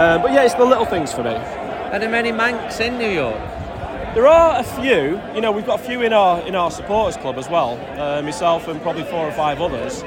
uh, 0.00 0.18
but 0.22 0.32
yeah, 0.32 0.44
it's 0.44 0.54
the 0.54 0.64
little 0.64 0.86
things 0.86 1.12
for 1.12 1.22
me. 1.22 1.34
Are 1.34 1.98
there 1.98 2.08
many 2.08 2.32
Mancs 2.32 2.80
in 2.80 2.96
New 2.96 3.10
York? 3.10 3.36
There 4.14 4.26
are 4.26 4.58
a 4.58 4.64
few. 4.64 5.20
You 5.34 5.42
know, 5.42 5.52
we've 5.52 5.66
got 5.66 5.80
a 5.80 5.82
few 5.82 6.00
in 6.00 6.14
our 6.14 6.40
in 6.48 6.54
our 6.54 6.70
supporters 6.70 7.18
club 7.18 7.36
as 7.36 7.50
well. 7.50 7.78
Uh, 8.00 8.22
myself 8.22 8.68
and 8.68 8.80
probably 8.80 9.04
four 9.04 9.28
or 9.28 9.32
five 9.32 9.60
others. 9.60 10.02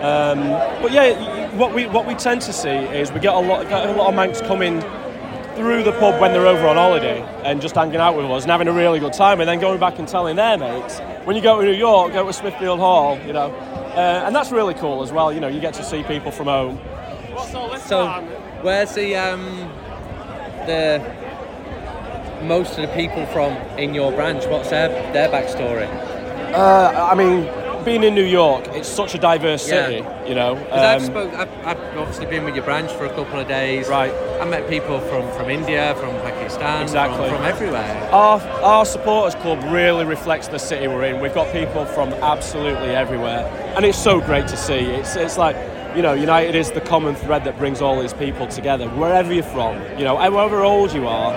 Um, 0.00 0.38
but 0.82 0.92
yeah, 0.92 1.54
what 1.56 1.74
we 1.74 1.86
what 1.86 2.06
we 2.06 2.14
tend 2.14 2.40
to 2.42 2.52
see 2.52 2.68
is 2.70 3.12
we 3.12 3.20
get 3.20 3.34
a 3.34 3.38
lot 3.38 3.68
get 3.68 3.86
a 3.88 3.92
lot 3.92 4.08
of 4.08 4.14
Mancs 4.14 4.46
coming 4.46 4.80
through 5.56 5.82
the 5.82 5.92
pub 5.92 6.18
when 6.20 6.32
they're 6.32 6.46
over 6.46 6.66
on 6.66 6.76
holiday 6.76 7.20
and 7.44 7.60
just 7.60 7.74
hanging 7.74 7.96
out 7.96 8.16
with 8.16 8.24
us 8.24 8.44
and 8.44 8.50
having 8.50 8.68
a 8.68 8.72
really 8.72 8.98
good 8.98 9.12
time, 9.12 9.40
and 9.40 9.48
then 9.48 9.60
going 9.60 9.78
back 9.78 9.98
and 9.98 10.08
telling 10.08 10.36
their 10.36 10.56
mates. 10.56 11.00
When 11.24 11.36
you 11.36 11.42
go 11.42 11.60
to 11.60 11.66
New 11.66 11.76
York, 11.76 12.14
go 12.14 12.26
to 12.26 12.32
Smithfield 12.32 12.78
Hall, 12.78 13.18
you 13.26 13.34
know, 13.34 13.50
uh, 13.50 14.24
and 14.24 14.34
that's 14.34 14.50
really 14.50 14.72
cool 14.72 15.02
as 15.02 15.12
well. 15.12 15.32
You 15.32 15.40
know, 15.40 15.48
you 15.48 15.60
get 15.60 15.74
to 15.74 15.84
see 15.84 16.02
people 16.04 16.30
from 16.30 16.46
home. 16.46 16.80
So, 17.80 18.08
where's 18.62 18.94
the 18.94 19.16
um, 19.16 19.44
the 20.66 21.02
most 22.42 22.78
of 22.78 22.88
the 22.88 22.94
people 22.94 23.26
from 23.26 23.52
in 23.78 23.92
your 23.92 24.12
branch? 24.12 24.46
What's 24.46 24.70
their 24.70 24.88
their 25.12 25.28
backstory? 25.28 25.88
Uh, 26.54 27.08
I 27.10 27.14
mean, 27.14 27.44
being 27.84 28.02
in 28.04 28.14
New 28.14 28.24
York, 28.24 28.68
it's 28.68 28.88
such 28.88 29.14
a 29.14 29.18
diverse 29.18 29.68
Yeah. 29.68 29.86
city. 29.86 30.04
You 30.28 30.34
know, 30.34 30.54
'Cause 30.56 30.82
I've, 30.82 31.00
Um, 31.02 31.06
spoke, 31.06 31.30
I've, 31.34 31.48
I've 31.64 31.98
obviously 31.98 32.26
been 32.26 32.44
with 32.44 32.54
your 32.54 32.64
branch 32.64 32.90
for 32.92 33.04
a 33.06 33.08
couple 33.10 33.40
of 33.40 33.48
days. 33.48 33.88
Right. 33.88 34.12
I 34.40 34.44
met 34.44 34.68
people 34.68 35.00
from, 35.00 35.28
from 35.32 35.50
India, 35.50 35.94
from 35.98 36.10
Pakistan, 36.22 36.82
Exactly. 36.82 37.28
from, 37.28 37.36
from 37.38 37.46
everywhere. 37.46 38.08
Our, 38.12 38.40
our 38.62 38.84
supporters 38.86 39.34
club 39.36 39.62
really 39.70 40.04
reflects 40.04 40.48
the 40.48 40.58
city 40.58 40.86
we're 40.88 41.04
in. 41.04 41.20
We've 41.20 41.34
got 41.34 41.50
people 41.52 41.84
from 41.86 42.12
absolutely 42.14 42.94
everywhere, 42.94 43.44
and 43.76 43.84
it's 43.84 43.98
so 43.98 44.20
great 44.20 44.46
to 44.48 44.56
see. 44.56 44.78
It's 45.00 45.16
it's 45.16 45.36
like 45.38 45.56
you 45.96 46.02
know, 46.02 46.12
United 46.12 46.54
is 46.54 46.70
the 46.70 46.80
common 46.80 47.16
thread 47.16 47.42
that 47.42 47.58
brings 47.58 47.82
all 47.82 48.00
these 48.00 48.12
people 48.12 48.46
together, 48.46 48.86
wherever 48.90 49.32
you're 49.34 49.42
from. 49.42 49.74
You 49.98 50.04
know, 50.04 50.16
however 50.16 50.62
old 50.62 50.92
you 50.92 51.08
are, 51.08 51.32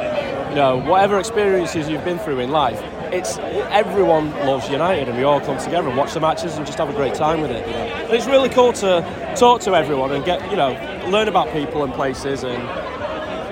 you 0.53 0.59
know, 0.59 0.77
whatever 0.77 1.17
experiences 1.17 1.89
you've 1.89 2.05
been 2.05 2.19
through 2.19 2.37
in 2.37 2.51
life. 2.51 2.79
It's 3.11 3.39
everyone 3.39 4.29
loves 4.45 4.69
United, 4.69 5.09
and 5.09 5.17
we 5.17 5.23
all 5.23 5.41
come 5.41 5.57
together 5.57 5.87
and 5.87 5.97
watch 5.97 6.13
the 6.13 6.19
matches 6.19 6.57
and 6.57 6.63
just 6.63 6.77
have 6.77 6.89
a 6.89 6.93
great 6.93 7.15
time 7.15 7.41
with 7.41 7.49
it. 7.49 7.65
You 7.65 7.73
know? 7.73 7.79
And 7.79 8.13
it's 8.13 8.27
really 8.27 8.49
cool 8.49 8.71
to 8.73 9.33
talk 9.35 9.61
to 9.61 9.73
everyone 9.73 10.11
and 10.11 10.23
get 10.23 10.47
you 10.51 10.55
know 10.55 10.73
learn 11.09 11.27
about 11.27 11.51
people 11.53 11.83
and 11.83 11.91
places, 11.91 12.43
and 12.43 12.61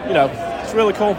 you 0.08 0.14
know, 0.14 0.28
it's 0.62 0.76
really 0.76 0.94
cool. 0.94 1.16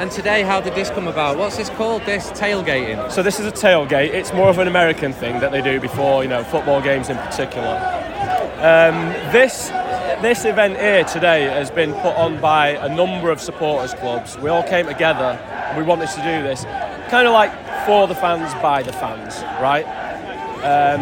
And 0.00 0.10
today, 0.10 0.42
how 0.42 0.58
did 0.62 0.74
this 0.74 0.88
come 0.88 1.06
about? 1.06 1.36
What's 1.36 1.58
this 1.58 1.68
called? 1.68 2.00
This 2.06 2.30
tailgating? 2.30 3.12
So 3.12 3.22
this 3.22 3.38
is 3.38 3.44
a 3.44 3.52
tailgate. 3.52 4.14
It's 4.14 4.32
more 4.32 4.48
of 4.48 4.56
an 4.56 4.68
American 4.68 5.12
thing 5.12 5.38
that 5.40 5.52
they 5.52 5.60
do 5.60 5.78
before, 5.80 6.22
you 6.22 6.30
know, 6.30 6.42
football 6.44 6.80
games 6.80 7.10
in 7.10 7.18
particular. 7.18 7.76
Um, 8.62 9.12
this 9.32 9.70
this 10.22 10.44
event 10.44 10.76
here 10.78 11.04
today 11.04 11.44
has 11.44 11.70
been 11.70 11.92
put 11.94 12.14
on 12.16 12.40
by 12.40 12.68
a 12.68 12.94
number 12.94 13.30
of 13.30 13.40
supporters 13.40 13.94
clubs. 13.94 14.36
We 14.38 14.50
all 14.50 14.62
came 14.62 14.86
together. 14.86 15.38
and 15.40 15.78
We 15.78 15.82
wanted 15.84 16.08
to 16.10 16.16
do 16.16 16.42
this, 16.42 16.64
kind 17.08 17.26
of 17.26 17.32
like 17.32 17.50
for 17.86 18.06
the 18.06 18.14
fans, 18.14 18.52
by 18.62 18.82
the 18.82 18.92
fans, 18.92 19.42
right? 19.62 19.84
Um, 20.62 21.00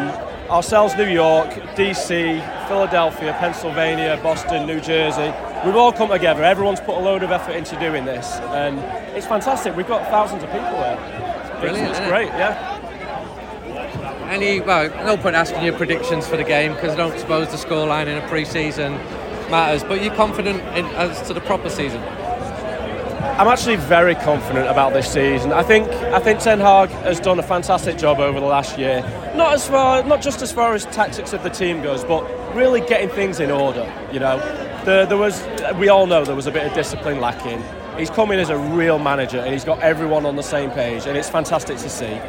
ourselves, 0.51 0.97
New 0.97 1.09
York, 1.09 1.51
DC, 1.75 2.41
Philadelphia, 2.69 3.37
Pennsylvania, 3.41 4.19
Boston, 4.23 4.67
New 4.67 4.81
Jersey. 4.81 5.33
We've 5.65 5.75
all 5.77 5.93
come 5.93 6.11
together. 6.11 6.45
Everyone's 6.45 6.81
put 6.81 6.97
a 6.97 7.01
load 7.01 7.23
of 7.25 7.33
effort 7.33 7.53
into 7.57 7.79
doing 7.81 8.05
this, 8.05 8.37
and 8.37 8.79
it's 9.17 9.27
fantastic. 9.27 9.75
We've 9.77 9.89
got 9.89 10.09
thousands 10.11 10.45
of 10.45 10.51
people 10.53 10.69
here. 10.69 10.99
It's- 11.01 11.61
Brilliant, 11.61 11.89
It's, 11.91 11.99
isn't 11.99 12.05
it? 12.07 12.09
great, 12.09 12.29
yeah. 12.29 12.78
Any, 14.29 14.61
well, 14.61 14.91
no 15.07 15.17
point 15.17 15.37
asking 15.37 15.65
your 15.65 15.75
predictions 15.75 16.29
for 16.29 16.37
the 16.37 16.45
game 16.45 16.75
because 16.75 16.93
I 16.93 16.97
don't 16.97 17.19
suppose 17.19 17.49
the 17.49 17.57
scoreline 17.57 18.09
in 18.09 18.23
a 18.23 18.29
pre-season 18.29 18.93
matters. 19.51 19.83
But 19.83 20.03
you're 20.03 20.15
confident 20.15 20.61
in, 20.77 20.85
as 20.97 21.27
to 21.29 21.35
the 21.35 21.41
proper 21.41 21.71
season? 21.71 22.03
I'm 23.39 23.49
actually 23.49 23.77
very 23.77 24.17
confident 24.17 24.67
about 24.67 24.93
this 24.93 25.11
season. 25.11 25.53
I 25.53 25.63
think 25.63 25.89
I 25.89 26.19
think 26.19 26.41
Ten 26.41 26.61
Hag 26.61 26.91
has 26.91 27.21
done 27.21 27.39
a 27.39 27.43
fantastic 27.43 27.97
job 27.97 28.19
over 28.19 28.39
the 28.39 28.47
last 28.47 28.79
year. 28.79 29.01
Not 29.35 29.55
as 29.55 29.67
far, 29.67 30.03
not 30.03 30.21
just 30.21 30.43
as 30.43 30.53
far 30.53 30.75
as 30.75 30.85
tactics 30.87 31.33
of 31.33 31.43
the 31.43 31.49
team 31.49 31.81
goes, 31.81 32.05
but 32.05 32.23
really 32.55 32.81
getting 32.81 33.09
things 33.09 33.41
in 33.41 33.51
order. 33.51 33.91
You 34.13 34.19
know, 34.19 34.39
the, 34.85 35.07
there 35.07 35.17
was 35.17 35.43
we 35.77 35.89
all 35.89 36.07
know 36.07 36.25
there 36.25 36.35
was 36.35 36.49
a 36.49 36.51
bit 36.51 36.67
of 36.67 36.75
discipline 36.75 37.21
lacking. 37.21 37.63
He's 37.97 38.11
come 38.11 38.31
in 38.33 38.41
as 38.41 38.51
a 38.51 38.59
real 38.59 38.99
manager 38.99 39.39
and 39.39 39.53
he's 39.53 39.65
got 39.65 39.81
everyone 39.81 40.27
on 40.27 40.37
the 40.37 40.43
same 40.43 40.71
page, 40.71 41.07
and 41.07 41.17
it's 41.17 41.31
fantastic 41.31 41.79
to 41.79 41.89
see. 41.89 42.21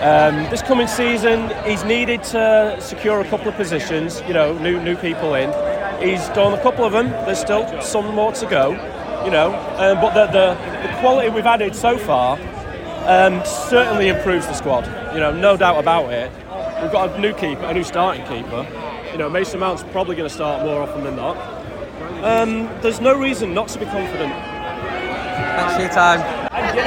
Um, 0.00 0.50
this 0.50 0.60
coming 0.60 0.86
season, 0.86 1.50
he's 1.64 1.82
needed 1.84 2.22
to 2.24 2.76
secure 2.80 3.20
a 3.20 3.28
couple 3.28 3.48
of 3.48 3.54
positions, 3.54 4.20
you 4.28 4.34
know, 4.34 4.56
new 4.58 4.78
new 4.82 4.94
people 4.96 5.34
in. 5.34 5.48
He's 6.02 6.28
done 6.28 6.52
a 6.52 6.62
couple 6.62 6.84
of 6.84 6.92
them. 6.92 7.08
There's 7.24 7.40
still 7.40 7.80
some 7.80 8.14
more 8.14 8.32
to 8.32 8.46
go, 8.46 8.72
you 9.24 9.30
know. 9.30 9.54
Um, 9.78 10.00
but 10.00 10.12
the, 10.12 10.26
the, 10.26 10.86
the 10.86 11.00
quality 11.00 11.30
we've 11.30 11.46
added 11.46 11.74
so 11.74 11.96
far 11.96 12.38
um, 13.06 13.42
certainly 13.46 14.08
improves 14.08 14.46
the 14.46 14.52
squad. 14.52 14.84
You 15.14 15.20
know, 15.20 15.32
no 15.32 15.56
doubt 15.56 15.78
about 15.78 16.12
it. 16.12 16.30
We've 16.82 16.92
got 16.92 17.16
a 17.16 17.18
new 17.18 17.32
keeper, 17.32 17.64
a 17.64 17.72
new 17.72 17.84
starting 17.84 18.22
keeper. 18.26 18.66
You 19.12 19.18
know, 19.18 19.30
Mason 19.30 19.60
Mount's 19.60 19.82
probably 19.84 20.14
going 20.14 20.28
to 20.28 20.34
start 20.34 20.62
more 20.62 20.82
often 20.82 21.04
than 21.04 21.16
not. 21.16 21.38
Um, 22.22 22.64
there's 22.82 23.00
no 23.00 23.18
reason 23.18 23.54
not 23.54 23.68
to 23.68 23.78
be 23.78 23.86
confident. 23.86 24.32
Thanks 25.56 25.74
for 25.74 25.80
your 25.80 25.90
time. 25.90 26.20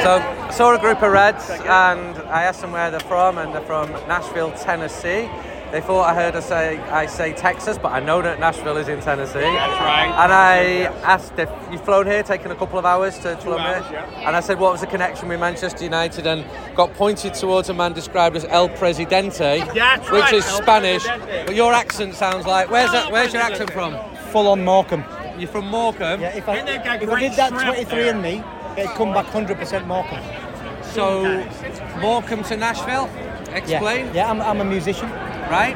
So, 0.03 0.38
I 0.49 0.51
saw 0.51 0.75
a 0.75 0.79
group 0.79 1.03
of 1.03 1.11
Reds 1.11 1.47
and 1.51 2.17
I 2.27 2.41
asked 2.41 2.61
them 2.61 2.71
where 2.71 2.89
they're 2.89 2.99
from, 3.01 3.37
and 3.37 3.53
they're 3.53 3.61
from 3.61 3.91
Nashville, 4.07 4.51
Tennessee. 4.53 5.29
They 5.71 5.79
thought 5.79 6.09
I 6.09 6.15
heard 6.15 6.35
us 6.35 6.47
say 6.47 6.79
I 6.79 7.05
say 7.05 7.33
Texas, 7.33 7.77
but 7.77 7.91
I 7.91 7.99
know 7.99 8.19
that 8.23 8.39
Nashville 8.39 8.77
is 8.77 8.87
in 8.87 8.99
Tennessee. 8.99 9.41
That's 9.41 9.79
right. 9.79 10.07
And 10.23 10.33
I 10.33 10.57
asked 11.03 11.37
if 11.37 11.47
you've 11.71 11.85
flown 11.85 12.07
here, 12.07 12.23
taken 12.23 12.49
a 12.49 12.55
couple 12.55 12.79
of 12.79 12.85
hours 12.87 13.19
to 13.19 13.37
flow 13.37 13.59
here, 13.59 13.85
yeah. 13.91 14.27
and 14.27 14.35
I 14.35 14.39
said 14.39 14.59
what 14.59 14.71
was 14.71 14.81
the 14.81 14.87
connection 14.87 15.27
with 15.27 15.39
Manchester 15.39 15.83
United, 15.83 16.25
and 16.25 16.43
got 16.75 16.95
pointed 16.95 17.35
towards 17.35 17.69
a 17.69 17.73
man 17.75 17.93
described 17.93 18.35
as 18.35 18.45
El 18.45 18.69
Presidente, 18.69 19.59
That's 19.75 20.09
which 20.09 20.21
right, 20.23 20.33
is 20.33 20.47
El 20.47 20.63
Spanish. 20.63 21.05
Presidente. 21.05 21.45
But 21.45 21.55
your 21.55 21.73
accent 21.73 22.15
sounds 22.15 22.47
like 22.47 22.71
where's 22.71 22.91
that? 22.91 23.11
Where's 23.11 23.33
your 23.33 23.43
accent 23.43 23.71
from? 23.71 23.95
Full 24.31 24.47
on 24.47 24.65
Morecambe. 24.65 25.05
You're 25.37 25.47
from 25.47 25.67
Morecambe. 25.67 26.21
Yeah, 26.21 26.35
if 26.35 26.49
I, 26.49 26.55
And 26.57 26.67
they've 26.67 26.83
got 26.83 27.03
if 27.03 27.09
I 27.09 27.19
did 27.19 27.33
that 27.33 27.51
23 27.51 27.85
there. 27.85 28.15
in 28.15 28.21
me, 28.23 28.43
it'd 28.77 28.91
come 28.91 29.13
back 29.13 29.25
100% 29.27 29.87
Morecambe. 29.87 30.83
So, 30.93 31.23
Morecambe 31.99 32.43
to 32.45 32.57
Nashville. 32.57 33.09
Explain. 33.53 34.07
Yeah, 34.07 34.13
yeah 34.13 34.31
I'm, 34.31 34.41
I'm 34.41 34.61
a 34.61 34.65
musician. 34.65 35.09
Right. 35.49 35.75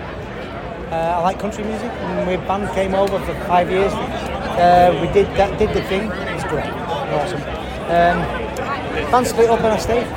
Uh, 0.92 1.18
I 1.18 1.22
like 1.22 1.40
country 1.40 1.64
music. 1.64 1.92
And 1.92 2.26
my 2.26 2.38
band 2.48 2.74
came 2.76 2.94
over 2.94 3.20
for 3.20 3.34
five 3.46 3.70
years. 3.70 3.92
Uh, 3.94 4.98
we 5.02 5.12
did 5.12 5.26
that, 5.38 5.58
did 5.58 5.70
the 5.70 5.82
thing. 5.84 6.12
It's 6.12 6.44
great. 6.46 6.70
Awesome. 6.70 7.42
Um, 7.90 9.12
band 9.12 9.28
split 9.28 9.50
up 9.50 9.60
and 9.60 9.68
I 9.68 9.78
stayed. 9.78 10.08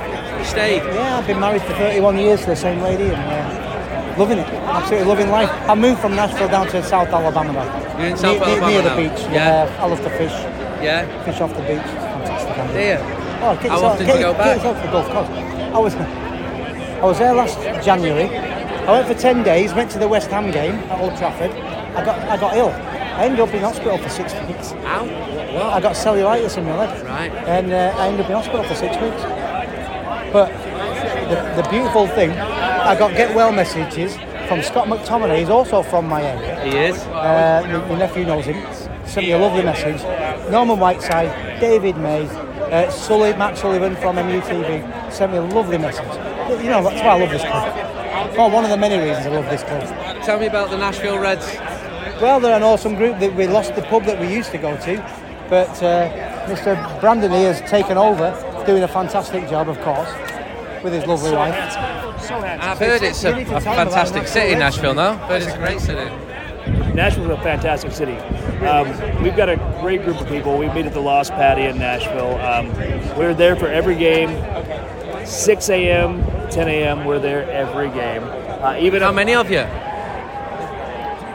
Stayed? 0.46 0.82
Yeah, 0.94 1.18
I've 1.18 1.26
been 1.26 1.40
married 1.40 1.62
for 1.62 1.72
31 1.74 2.18
years 2.18 2.40
to 2.40 2.46
the 2.46 2.56
same 2.56 2.80
lady 2.80 3.04
and 3.04 3.14
uh, 3.14 4.18
loving 4.18 4.38
it. 4.38 4.46
Absolutely 4.46 5.08
loving 5.08 5.30
life. 5.30 5.50
I 5.68 5.74
moved 5.74 6.00
from 6.00 6.14
Nashville 6.14 6.48
down 6.48 6.68
to 6.68 6.82
South 6.82 7.08
Alabama 7.08 7.52
now. 7.52 7.98
You're 7.98 8.08
in 8.08 8.16
South 8.16 8.38
near, 8.38 8.48
Alabama 8.48 8.70
Near 8.70 8.82
the 8.82 8.96
beach. 8.96 9.22
Yeah. 9.32 9.64
Yeah. 9.64 9.82
I 9.82 9.86
love 9.86 10.00
to 10.02 10.10
fish. 10.10 10.32
Yeah. 10.82 11.24
Fish 11.24 11.40
off 11.40 11.54
the 11.54 11.62
beach. 11.62 12.05
It's 12.78 13.02
fantastic. 13.02 13.42
I 13.42 13.46
Oh, 13.46 13.54
How 13.54 13.62
yourself- 13.62 13.84
often 13.84 14.06
get, 14.06 14.16
you 14.16 14.22
go 14.22 14.32
get 14.32 14.38
back? 14.38 14.56
yourself 14.56 14.76
to 14.80 14.86
the 14.86 14.92
Gulf 14.92 15.08
Coast. 15.10 15.30
I 15.30 15.78
was, 15.78 15.94
I 15.94 17.04
was 17.04 17.18
there 17.18 17.34
last 17.34 17.84
January. 17.84 18.36
I 18.86 18.90
went 18.92 19.06
for 19.08 19.14
ten 19.14 19.42
days. 19.42 19.74
Went 19.74 19.90
to 19.92 19.98
the 19.98 20.08
West 20.08 20.30
Ham 20.30 20.50
game 20.50 20.74
at 20.74 21.00
Old 21.00 21.16
Trafford. 21.16 21.50
I 21.50 22.04
got, 22.04 22.18
I 22.28 22.36
got 22.36 22.56
ill. 22.56 22.68
I 22.70 23.24
ended 23.24 23.40
up 23.40 23.52
in 23.54 23.60
hospital 23.62 23.98
for 23.98 24.08
six 24.08 24.32
weeks. 24.46 24.72
Ow. 24.72 25.70
I 25.72 25.80
got 25.80 25.94
cellulitis 25.96 26.56
in 26.58 26.64
my 26.64 26.76
leg. 26.76 27.04
Right. 27.06 27.32
And 27.48 27.72
uh, 27.72 27.94
I 27.96 28.08
ended 28.08 28.20
up 28.22 28.30
in 28.30 28.36
hospital 28.36 28.62
for 28.64 28.74
six 28.74 28.94
weeks. 29.00 29.22
But 30.32 30.48
the, 31.30 31.62
the 31.62 31.68
beautiful 31.70 32.06
thing, 32.08 32.30
I 32.32 32.94
got 32.98 33.12
get 33.12 33.34
well 33.34 33.52
messages 33.52 34.16
from 34.48 34.62
Scott 34.62 34.86
McTominay. 34.86 35.38
He's 35.40 35.48
also 35.48 35.82
from 35.82 36.06
my 36.08 36.22
area. 36.22 36.60
He 36.64 36.76
is. 36.76 36.98
Uh, 37.06 37.86
my 37.88 37.98
nephew 37.98 38.24
knows 38.24 38.44
him. 38.44 38.56
Sent 39.06 39.26
me 39.26 39.32
a 39.32 39.38
lovely 39.38 39.62
message. 39.62 40.02
Norman 40.50 40.78
Whiteside, 40.78 41.60
David 41.60 41.96
Mays, 41.96 42.30
uh, 42.72 42.90
Sully, 42.90 43.32
Matt 43.34 43.56
Sullivan 43.58 43.96
from 43.96 44.16
MUTV 44.16 45.12
sent 45.12 45.32
me 45.32 45.38
a 45.38 45.42
lovely 45.42 45.78
message. 45.78 46.04
You 46.62 46.70
know, 46.70 46.82
that's 46.82 47.00
why 47.02 47.16
I 47.16 47.18
love 47.20 47.30
this 47.30 47.42
club. 47.42 48.34
Oh, 48.38 48.48
one 48.48 48.64
of 48.64 48.70
the 48.70 48.76
many 48.76 48.96
reasons 48.98 49.26
I 49.26 49.30
love 49.30 49.44
this 49.46 49.62
club. 49.62 49.82
Tell 50.24 50.38
me 50.38 50.46
about 50.46 50.70
the 50.70 50.76
Nashville 50.76 51.18
Reds. 51.18 51.46
Well, 52.20 52.40
they're 52.40 52.56
an 52.56 52.62
awesome 52.62 52.94
group. 52.94 53.18
That 53.20 53.34
we 53.34 53.46
lost 53.46 53.74
the 53.74 53.82
pub 53.82 54.04
that 54.04 54.18
we 54.20 54.32
used 54.32 54.50
to 54.52 54.58
go 54.58 54.76
to, 54.78 54.96
but 55.48 55.70
uh, 55.82 56.08
Mr. 56.46 57.00
Brandon 57.00 57.30
here 57.30 57.52
has 57.52 57.68
taken 57.70 57.96
over, 57.98 58.32
doing 58.66 58.82
a 58.82 58.88
fantastic 58.88 59.48
job, 59.48 59.68
of 59.68 59.78
course, 59.80 60.10
with 60.82 60.92
his 60.92 61.06
lovely 61.06 61.32
wife. 61.32 61.54
So 62.22 62.34
I've 62.36 62.78
heard 62.78 63.02
it's 63.02 63.22
a, 63.24 63.30
You 63.30 63.36
need 63.36 63.42
a 63.48 63.60
tell 63.60 63.60
them 63.60 63.88
fantastic 63.88 64.22
Nashville 64.22 64.32
city, 64.42 64.48
Reds. 64.54 64.58
Nashville, 64.60 64.94
no? 64.94 65.24
But 65.28 65.42
it's 65.42 65.52
a 65.52 65.58
great 65.58 65.80
city. 65.80 66.10
Nashville's 66.96 67.28
a 67.28 67.36
fantastic 67.42 67.92
city. 67.92 68.16
Um, 68.64 68.88
we've 69.22 69.36
got 69.36 69.50
a 69.50 69.56
great 69.82 70.02
group 70.02 70.18
of 70.18 70.26
people. 70.28 70.56
We 70.56 70.68
meet 70.70 70.86
at 70.86 70.94
the 70.94 71.00
Lost 71.00 71.30
Paddy 71.32 71.64
in 71.64 71.78
Nashville. 71.78 72.36
Um, 72.40 72.68
we're 73.18 73.34
there 73.34 73.54
for 73.54 73.66
every 73.68 73.96
game. 73.96 74.30
6 75.26 75.68
a.m., 75.68 76.24
10 76.50 76.68
a.m. 76.68 77.04
We're 77.04 77.18
there 77.18 77.50
every 77.50 77.90
game. 77.90 78.22
Uh, 78.22 78.78
even 78.80 79.02
How 79.02 79.12
many 79.12 79.34
of 79.34 79.50
you? 79.50 79.58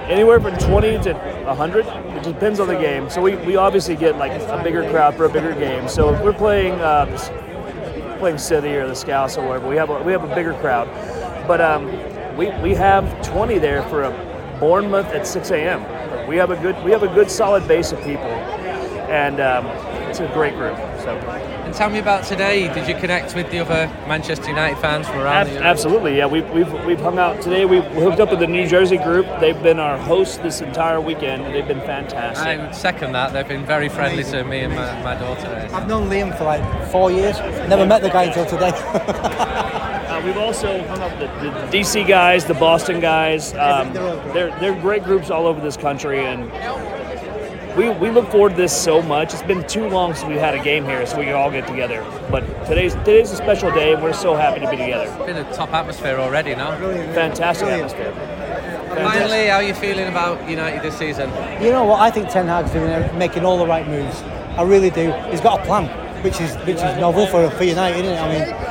Anywhere 0.09 0.39
from 0.39 0.57
20 0.57 1.03
to 1.03 1.13
100. 1.13 1.85
It 1.85 2.23
depends 2.23 2.59
on 2.59 2.67
the 2.67 2.75
game. 2.75 3.07
So 3.11 3.21
we, 3.21 3.35
we 3.35 3.55
obviously 3.55 3.95
get 3.95 4.17
like 4.17 4.31
a 4.31 4.63
bigger 4.63 4.89
crowd 4.89 5.15
for 5.15 5.25
a 5.25 5.29
bigger 5.29 5.53
game. 5.53 5.87
So 5.87 6.11
if 6.11 6.23
we're 6.23 6.33
playing 6.33 6.73
uh, 6.81 7.05
playing 8.17 8.39
City 8.39 8.69
or 8.69 8.87
the 8.87 8.95
Scouts 8.95 9.37
or 9.37 9.47
whatever, 9.47 9.69
we 9.69 9.75
have 9.75 9.91
a, 9.91 10.01
we 10.01 10.11
have 10.11 10.23
a 10.23 10.35
bigger 10.35 10.55
crowd. 10.55 10.87
But 11.47 11.61
um, 11.61 11.85
we, 12.35 12.49
we 12.61 12.73
have 12.73 13.23
20 13.25 13.59
there 13.59 13.83
for 13.83 14.03
a 14.03 14.30
Bournemouth 14.61 15.07
at 15.07 15.27
6 15.27 15.51
a.m. 15.51 16.27
We 16.27 16.37
have 16.37 16.51
a 16.51 16.55
good 16.55 16.81
we 16.85 16.91
have 16.91 17.03
a 17.03 17.13
good 17.13 17.29
solid 17.29 17.67
base 17.67 17.91
of 17.91 17.99
people, 18.03 18.31
and 19.09 19.41
um, 19.41 19.65
it's 20.07 20.19
a 20.21 20.27
great 20.27 20.53
group. 20.55 20.77
So. 21.01 21.17
And 21.71 21.77
tell 21.77 21.89
me 21.89 21.99
about 21.99 22.25
today. 22.25 22.71
Did 22.73 22.87
you 22.87 22.95
connect 22.95 23.33
with 23.33 23.49
the 23.49 23.59
other 23.59 23.87
Manchester 24.07 24.49
United 24.49 24.77
fans 24.79 25.07
from 25.07 25.19
around 25.19 25.47
Ab- 25.47 25.53
the 25.53 25.63
absolutely, 25.63 26.17
yeah. 26.17 26.25
We've, 26.25 26.49
we've, 26.51 26.71
we've 26.85 26.99
hung 26.99 27.17
out 27.17 27.41
today. 27.41 27.63
We 27.63 27.79
hooked 27.79 28.19
up 28.19 28.29
with 28.29 28.39
the 28.39 28.47
New 28.47 28.67
Jersey 28.67 28.97
group. 28.97 29.25
They've 29.39 29.63
been 29.63 29.79
our 29.79 29.97
host 29.97 30.43
this 30.43 30.59
entire 30.59 30.99
weekend. 30.99 31.45
They've 31.55 31.67
been 31.67 31.79
fantastic. 31.79 32.45
I 32.45 32.57
would 32.57 32.75
second 32.75 33.13
that. 33.13 33.31
They've 33.31 33.47
been 33.47 33.65
very 33.65 33.87
friendly 33.87 34.25
to 34.25 34.43
me 34.43 34.59
and 34.59 34.75
my, 34.75 35.01
my 35.01 35.15
daughter. 35.15 35.69
I've 35.71 35.87
known 35.87 36.09
Liam 36.09 36.37
for 36.37 36.43
like 36.43 36.91
four 36.91 37.09
years. 37.09 37.39
Never 37.69 37.85
met 37.85 38.01
the 38.01 38.09
guy 38.09 38.25
until 38.25 38.45
today. 38.45 38.71
Uh, 40.21 40.25
we've 40.25 40.37
also 40.37 40.83
hung 40.87 40.99
up 40.99 41.19
with 41.19 41.29
the, 41.41 41.49
the 41.49 41.77
DC 41.77 42.07
guys, 42.07 42.45
the 42.45 42.53
Boston 42.53 42.99
guys. 42.99 43.53
Um, 43.53 43.93
they're 43.93 44.57
they're 44.59 44.79
great 44.79 45.03
groups 45.03 45.29
all 45.29 45.47
over 45.47 45.61
this 45.61 45.77
country, 45.77 46.25
and 46.25 46.43
we, 47.75 47.89
we 47.89 48.11
look 48.11 48.29
forward 48.29 48.51
to 48.51 48.55
this 48.55 48.75
so 48.75 49.01
much. 49.01 49.33
It's 49.33 49.43
been 49.43 49.65
too 49.67 49.87
long 49.87 50.13
since 50.13 50.27
we've 50.27 50.39
had 50.39 50.55
a 50.55 50.63
game 50.63 50.85
here, 50.85 51.05
so 51.05 51.17
we 51.17 51.25
can 51.25 51.33
all 51.33 51.51
get 51.51 51.67
together. 51.67 52.05
But 52.29 52.41
today's 52.65 52.93
today's 52.95 53.31
a 53.31 53.37
special 53.37 53.71
day, 53.71 53.93
and 53.93 54.03
we're 54.03 54.13
so 54.13 54.35
happy 54.35 54.59
to 54.59 54.69
be 54.69 54.77
together. 54.77 55.05
It's 55.05 55.25
been 55.25 55.37
a 55.37 55.53
top 55.53 55.73
atmosphere 55.73 56.17
already, 56.17 56.55
no? 56.55 56.71
Fantastic 57.13 57.67
atmosphere. 57.67 58.13
Finally, 58.95 59.47
how 59.47 59.55
are 59.55 59.63
you 59.63 59.73
feeling 59.73 60.07
about 60.07 60.47
United 60.49 60.81
this 60.83 60.97
season? 60.97 61.29
You 61.63 61.71
know 61.71 61.85
what? 61.85 62.01
I 62.01 62.11
think 62.11 62.29
Ten 62.29 62.47
Hag's 62.47 62.71
doing 62.71 63.17
making 63.17 63.45
all 63.45 63.57
the 63.57 63.65
right 63.65 63.87
moves. 63.87 64.21
I 64.57 64.63
really 64.63 64.89
do. 64.89 65.11
He's 65.29 65.39
got 65.39 65.61
a 65.61 65.65
plan, 65.65 65.87
which 66.23 66.41
is 66.41 66.55
which 66.67 66.75
is 66.75 66.97
novel 66.99 67.25
for 67.27 67.49
for 67.51 67.63
United, 67.63 68.03
isn't 68.03 68.13
it? 68.13 68.19
I 68.19 68.27
mean, 68.27 68.70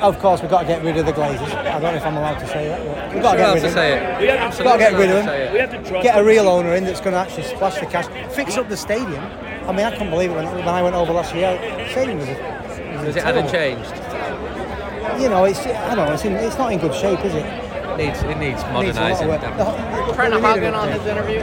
of 0.00 0.18
course 0.18 0.40
we've 0.42 0.50
got 0.50 0.62
to 0.62 0.66
get 0.66 0.82
rid 0.84 0.96
of 0.96 1.06
the 1.06 1.12
Glazers. 1.12 1.52
I 1.54 1.72
don't 1.80 1.82
know 1.82 1.94
if 1.94 2.04
I'm 2.06 2.16
allowed 2.16 2.38
to 2.38 2.46
say 2.48 2.68
that. 2.68 2.84
But 2.84 3.14
we've 3.14 3.22
got 3.22 3.32
to 3.32 3.38
get 3.38 3.54
rid 3.54 3.64
of 3.64 3.74
them. 3.74 4.20
We 4.20 4.28
have 4.28 4.58
got 4.58 4.72
to 4.72 4.78
get 4.78 4.92
rid 4.94 5.10
of 5.10 5.24
them. 5.24 5.52
We 5.52 5.58
have 5.58 5.70
to 5.84 6.02
Get 6.02 6.18
a 6.18 6.24
real 6.24 6.48
owner 6.48 6.74
in 6.74 6.84
that's 6.84 7.00
going 7.00 7.12
to 7.12 7.18
actually 7.18 7.44
splash 7.44 7.78
the 7.78 7.86
cash, 7.86 8.06
fix 8.34 8.56
up 8.56 8.68
the 8.68 8.76
stadium. 8.76 9.22
I 9.68 9.72
mean, 9.72 9.84
I 9.86 9.90
couldn't 9.90 10.10
believe 10.10 10.30
it 10.30 10.34
when, 10.34 10.46
when 10.54 10.68
I 10.68 10.82
went 10.82 10.94
over 10.94 11.12
last 11.12 11.34
year. 11.34 11.58
The 11.58 11.88
stadium 11.90 12.18
was. 12.18 12.28
was 12.28 12.36
Has 12.38 13.16
it 13.16 13.22
hadn't 13.24 13.50
changed? 13.50 13.90
You 15.20 15.28
know, 15.28 15.44
it's 15.44 15.60
I 15.60 15.94
don't 15.94 16.06
know. 16.06 16.12
It's, 16.12 16.24
in, 16.24 16.32
it's 16.34 16.58
not 16.58 16.72
in 16.72 16.78
good 16.78 16.94
shape, 16.94 17.24
is 17.24 17.34
it? 17.34 17.44
Needs 17.96 18.22
it 18.22 18.36
needs 18.36 18.40
Needs 18.40 18.62
a 18.62 18.66
lot 18.66 18.84
of 18.84 18.94
modernising. 18.94 19.28
work. 19.28 19.40
definitely. 19.40 20.06
The- 20.06 20.12
Trying 20.14 20.30
to 20.32 20.40
hog 20.40 20.58
in 20.62 20.74
on 20.74 20.88
bit. 20.88 20.98
his 21.00 21.06
interview. 21.06 21.40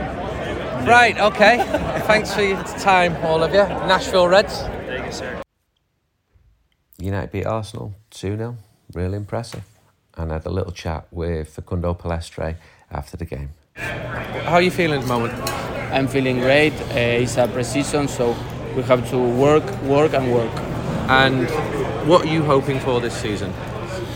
Right. 0.89 1.17
Okay. 1.17 1.57
Thanks 2.05 2.33
for 2.33 2.41
your 2.43 2.61
time, 2.63 3.15
all 3.25 3.41
of 3.43 3.51
you. 3.51 3.63
Nashville 3.87 4.27
Reds. 4.27 4.59
Thank 4.59 5.05
you, 5.05 5.11
sir. 5.11 5.42
United 7.03 7.31
beat 7.31 7.45
Arsenal 7.45 7.93
2 8.11 8.37
0. 8.37 8.57
Really 8.93 9.17
impressive. 9.17 9.63
And 10.15 10.31
I 10.31 10.35
had 10.35 10.45
a 10.45 10.49
little 10.49 10.71
chat 10.71 11.07
with 11.11 11.49
Facundo 11.49 11.93
Pellistri 11.93 12.55
after 12.91 13.17
the 13.17 13.25
game. 13.25 13.49
How 13.75 14.53
are 14.53 14.61
you 14.61 14.71
feeling 14.71 14.99
at 14.99 15.01
the 15.01 15.07
moment? 15.07 15.33
I'm 15.91 16.07
feeling 16.07 16.39
great. 16.39 16.73
Uh, 16.73 17.21
it's 17.23 17.37
a 17.37 17.47
pre-season, 17.47 18.07
so 18.07 18.35
we 18.75 18.83
have 18.83 19.09
to 19.09 19.17
work, 19.17 19.63
work, 19.83 20.13
and 20.13 20.31
work. 20.31 20.51
And 21.09 21.47
what 22.07 22.21
are 22.25 22.33
you 22.33 22.43
hoping 22.43 22.79
for 22.79 23.01
this 23.01 23.15
season? 23.15 23.51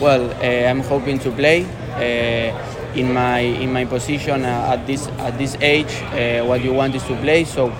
Well, 0.00 0.30
uh, 0.30 0.70
I'm 0.70 0.80
hoping 0.80 1.18
to 1.20 1.30
play 1.30 1.64
uh, 1.94 2.94
in 2.94 3.12
my 3.12 3.40
in 3.40 3.72
my 3.72 3.84
position 3.84 4.44
uh, 4.44 4.74
at 4.74 4.86
this 4.86 5.08
at 5.18 5.36
this 5.36 5.56
age. 5.60 6.02
Uh, 6.12 6.46
what 6.46 6.62
you 6.62 6.72
want 6.72 6.94
is 6.94 7.02
to 7.04 7.16
play, 7.16 7.44
so 7.44 7.72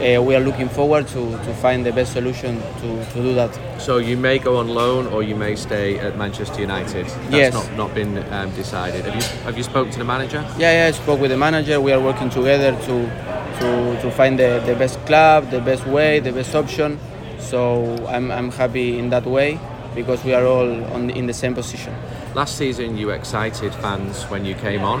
uh, 0.00 0.22
we 0.22 0.34
are 0.34 0.40
looking 0.40 0.68
forward 0.68 1.06
to, 1.08 1.30
to 1.30 1.54
find 1.54 1.84
the 1.84 1.92
best 1.92 2.12
solution 2.12 2.60
to, 2.80 3.04
to 3.12 3.22
do 3.22 3.34
that. 3.34 3.50
So 3.80 3.98
you 3.98 4.16
may 4.16 4.38
go 4.38 4.56
on 4.56 4.68
loan 4.68 5.06
or 5.08 5.22
you 5.22 5.36
may 5.36 5.56
stay 5.56 5.98
at 5.98 6.16
Manchester 6.16 6.60
United. 6.60 7.06
That's 7.06 7.30
Yes. 7.32 7.52
not, 7.54 7.72
not 7.76 7.94
been 7.94 8.18
um, 8.32 8.50
decided. 8.54 9.04
Have 9.04 9.14
you 9.14 9.22
have 9.44 9.56
you 9.58 9.62
spoken 9.64 9.92
to 9.92 9.98
the 9.98 10.04
manager? 10.04 10.44
Yeah, 10.58 10.72
yeah, 10.72 10.88
I 10.88 10.90
spoke 10.92 11.20
with 11.20 11.30
the 11.30 11.36
manager. 11.36 11.80
We 11.80 11.92
are 11.92 12.00
working 12.00 12.30
together 12.30 12.72
to 12.86 13.30
to, 13.60 14.00
to 14.00 14.10
find 14.10 14.38
the, 14.38 14.62
the 14.64 14.74
best 14.74 15.04
club, 15.06 15.50
the 15.50 15.60
best 15.60 15.86
way, 15.86 16.18
the 16.20 16.32
best 16.32 16.54
option. 16.54 16.98
So 17.38 18.06
I'm, 18.06 18.30
I'm 18.30 18.50
happy 18.50 18.98
in 18.98 19.10
that 19.10 19.26
way 19.26 19.58
because 19.94 20.24
we 20.24 20.32
are 20.34 20.46
all 20.46 20.84
on, 20.94 21.10
in 21.10 21.26
the 21.26 21.34
same 21.34 21.54
position. 21.54 21.94
Last 22.34 22.56
season 22.56 22.96
you 22.96 23.10
excited 23.10 23.74
fans 23.74 24.22
when 24.30 24.44
you 24.44 24.54
came 24.54 24.82
on. 24.82 25.00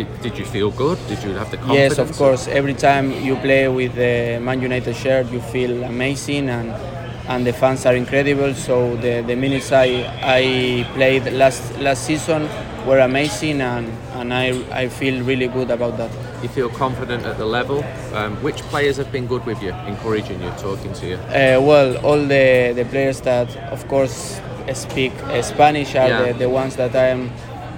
Did, 0.00 0.22
did 0.22 0.38
you 0.38 0.46
feel 0.46 0.70
good? 0.70 0.98
Did 1.08 1.22
you 1.22 1.32
have 1.40 1.50
the 1.50 1.58
confidence? 1.58 1.98
Yes, 1.98 1.98
of 1.98 2.16
course. 2.16 2.48
Every 2.48 2.72
time 2.72 3.12
you 3.12 3.36
play 3.36 3.68
with 3.68 3.94
the 3.94 4.38
Man 4.40 4.62
United 4.62 4.96
shirt, 4.96 5.30
you 5.30 5.40
feel 5.40 5.84
amazing, 5.84 6.48
and 6.48 6.72
and 7.28 7.46
the 7.46 7.52
fans 7.52 7.84
are 7.84 7.94
incredible. 7.94 8.54
So 8.54 8.96
the, 8.96 9.22
the 9.26 9.36
minutes 9.36 9.72
I 9.72 9.88
I 10.40 10.86
played 10.94 11.24
last 11.34 11.62
last 11.78 12.06
season 12.06 12.48
were 12.86 13.00
amazing, 13.00 13.60
and, 13.60 13.86
and 14.14 14.32
I 14.32 14.46
I 14.84 14.88
feel 14.88 15.22
really 15.22 15.48
good 15.48 15.70
about 15.70 15.98
that. 15.98 16.10
You 16.42 16.48
feel 16.48 16.70
confident 16.70 17.26
at 17.26 17.36
the 17.36 17.44
level. 17.44 17.84
Um, 18.14 18.32
which 18.42 18.62
players 18.72 18.96
have 18.96 19.12
been 19.12 19.26
good 19.26 19.44
with 19.44 19.60
you, 19.62 19.72
encouraging 19.86 20.40
you, 20.42 20.50
talking 20.58 20.94
to 20.94 21.06
you? 21.06 21.16
Uh, 21.28 21.60
well, 21.60 21.98
all 22.06 22.18
the, 22.18 22.72
the 22.74 22.86
players 22.90 23.20
that, 23.20 23.54
of 23.70 23.86
course, 23.86 24.40
speak 24.72 25.12
uh, 25.24 25.42
Spanish 25.42 25.94
are 25.94 26.08
Yeah. 26.08 26.32
the, 26.32 26.38
the 26.38 26.48
ones 26.48 26.76
that 26.76 26.96
I 26.96 27.08
am 27.08 27.30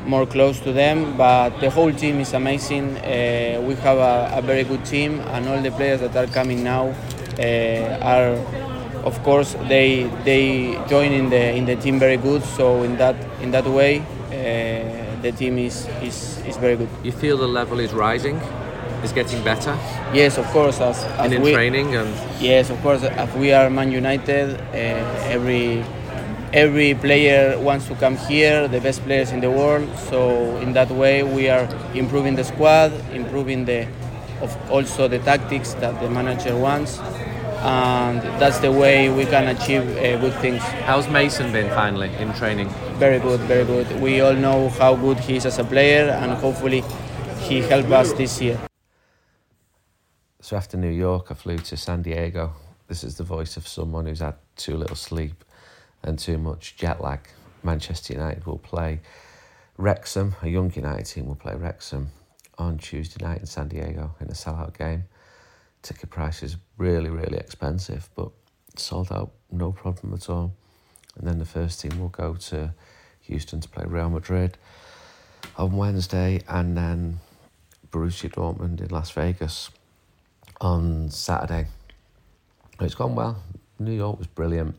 more 0.07 0.27
close 0.27 0.61
to 0.61 0.73
them. 0.73 1.17
But 1.17 1.61
the 1.61 1.71
whole 1.71 1.93
team 1.93 2.21
is 2.21 2.35
amazing. 2.35 2.97
Uh, 2.99 3.61
we 3.67 3.75
have 3.77 3.99
a, 3.99 4.38
a 4.38 4.43
very 4.43 4.65
good 4.65 4.85
team, 4.85 5.21
and 5.33 5.49
all 5.49 5.61
the 5.61 5.71
players 5.71 6.01
that 6.01 6.17
are 6.17 6.27
coming 6.27 6.62
now 6.62 6.95
uh, 7.38 7.99
are, 8.03 8.35
of 9.05 9.23
course, 9.23 9.55
they 9.69 10.05
they 10.25 10.79
join 10.88 11.12
in 11.12 11.31
the 11.31 11.55
in 11.57 11.65
the 11.67 11.77
team 11.77 11.99
very 11.99 12.17
good. 12.17 12.43
So 12.43 12.83
in 12.83 12.97
that 12.99 13.17
in 13.41 13.51
that 13.53 13.67
way, 13.67 14.01
uh, 14.31 15.23
the 15.23 15.33
team 15.33 15.59
is, 15.59 15.87
is 16.03 16.38
is 16.47 16.57
very 16.57 16.77
good. 16.77 16.88
You 17.05 17.12
feel 17.12 17.37
the 17.37 17.49
level 17.49 17.79
is 17.81 17.93
rising, 17.93 18.41
is 19.05 19.12
getting 19.12 19.43
better. 19.45 19.77
Yes, 20.12 20.38
of 20.38 20.47
course. 20.47 20.81
As, 20.81 21.05
as 21.05 21.21
And 21.21 21.33
in 21.35 21.43
we, 21.43 21.53
training 21.53 21.95
and 21.97 22.09
Yes, 22.41 22.71
of 22.71 22.81
course. 22.83 23.03
As 23.05 23.33
we 23.37 23.53
are 23.53 23.71
Man 23.71 23.93
United, 23.93 24.61
uh, 24.61 25.35
every 25.35 25.85
every 26.53 26.95
player 26.95 27.59
wants 27.59 27.88
to 27.88 27.95
come 27.95 28.17
here, 28.17 28.69
the 28.69 28.81
best 28.81 29.03
players 29.03 29.33
in 29.33 29.41
the 29.41 29.51
world. 29.51 29.88
So 30.11 30.57
in 30.59 30.73
that 30.75 30.91
way, 30.91 31.23
we 31.23 31.49
are 31.49 31.67
improving 31.95 32.37
the 32.37 32.45
squad, 32.45 32.93
improving 33.12 33.65
the, 33.65 33.88
of 34.41 34.57
also 34.71 35.09
the 35.09 35.19
tactics 35.21 35.75
that 35.75 35.99
the 36.01 36.11
manager 36.11 36.57
wants, 36.57 36.99
and 37.62 38.21
that's 38.41 38.59
the 38.59 38.71
way 38.71 39.09
we 39.09 39.25
can 39.25 39.49
achieve 39.57 39.83
uh, 39.97 40.19
good 40.21 40.35
things. 40.41 40.62
How's 40.85 41.09
Mason 41.09 41.53
been 41.53 41.71
finally 41.71 42.12
in 42.17 42.33
training? 42.35 42.69
Very 42.99 43.19
good, 43.19 43.41
very 43.41 43.65
good. 43.65 44.01
We 44.01 44.21
all 44.21 44.35
know 44.35 44.69
how 44.69 44.95
good 44.95 45.19
he 45.21 45.37
is 45.37 45.47
as 45.47 45.59
a 45.59 45.65
player, 45.65 46.11
and 46.11 46.33
hopefully, 46.33 46.83
he 47.41 47.61
help 47.61 47.91
us 47.91 48.12
this 48.12 48.41
year. 48.41 48.59
So 50.41 50.57
after 50.57 50.77
New 50.77 50.91
York, 50.91 51.31
I 51.31 51.35
flew 51.35 51.59
to 51.59 51.77
San 51.77 52.03
Diego. 52.03 52.53
This 52.88 53.05
is 53.05 53.17
the 53.17 53.25
voice 53.25 53.57
of 53.57 53.67
someone 53.67 54.07
who's 54.07 54.21
had 54.21 54.35
too 54.57 54.77
little 54.77 54.97
sleep 54.97 55.45
and 56.03 56.19
too 56.19 56.38
much 56.38 56.77
jet 56.77 57.01
lag. 57.01 57.21
Manchester 57.62 58.15
United 58.15 58.45
will 58.47 58.59
play 58.59 59.01
Wrexham, 59.77 60.35
a 60.43 60.49
young 60.49 60.73
United 60.75 61.07
team 61.07 61.27
will 61.27 61.35
play 61.35 61.55
Wrexham 61.55 62.11
on 62.59 62.79
Tuesday 62.79 63.25
night 63.25 63.41
in 63.41 63.47
San 63.47 63.69
Diego 63.69 64.15
in 64.21 64.29
a 64.29 64.33
sellout 64.33 64.77
game. 64.77 65.05
Ticket 65.83 66.11
price 66.11 66.43
is 66.43 66.57
really, 66.77 67.11
really 67.11 67.38
expensive, 67.38 68.09
but 68.15 68.31
sold 68.77 69.11
out, 69.11 69.33
no 69.51 69.73
problem 69.73 70.12
at 70.15 70.29
all. 70.29 70.55
And 71.17 71.27
then 71.27 71.38
the 71.38 71.45
first 71.45 71.81
team 71.81 71.99
will 71.99 72.09
go 72.09 72.35
to 72.35 72.75
Houston 73.23 73.61
to 73.61 73.69
play 73.69 73.85
Real 73.87 74.11
Madrid 74.11 74.59
on 75.57 75.77
Wednesday, 75.77 76.43
and 76.49 76.77
then 76.77 77.21
Borussia 77.91 78.31
Dortmund 78.31 78.81
in 78.81 78.88
Las 78.88 79.11
Vegas 79.11 79.71
on 80.61 81.11
Saturday. 81.11 81.67
It's 82.81 82.95
gone 82.95 83.15
well. 83.15 83.43
New 83.79 83.93
York 83.93 84.19
was 84.19 84.27
brilliant. 84.27 84.77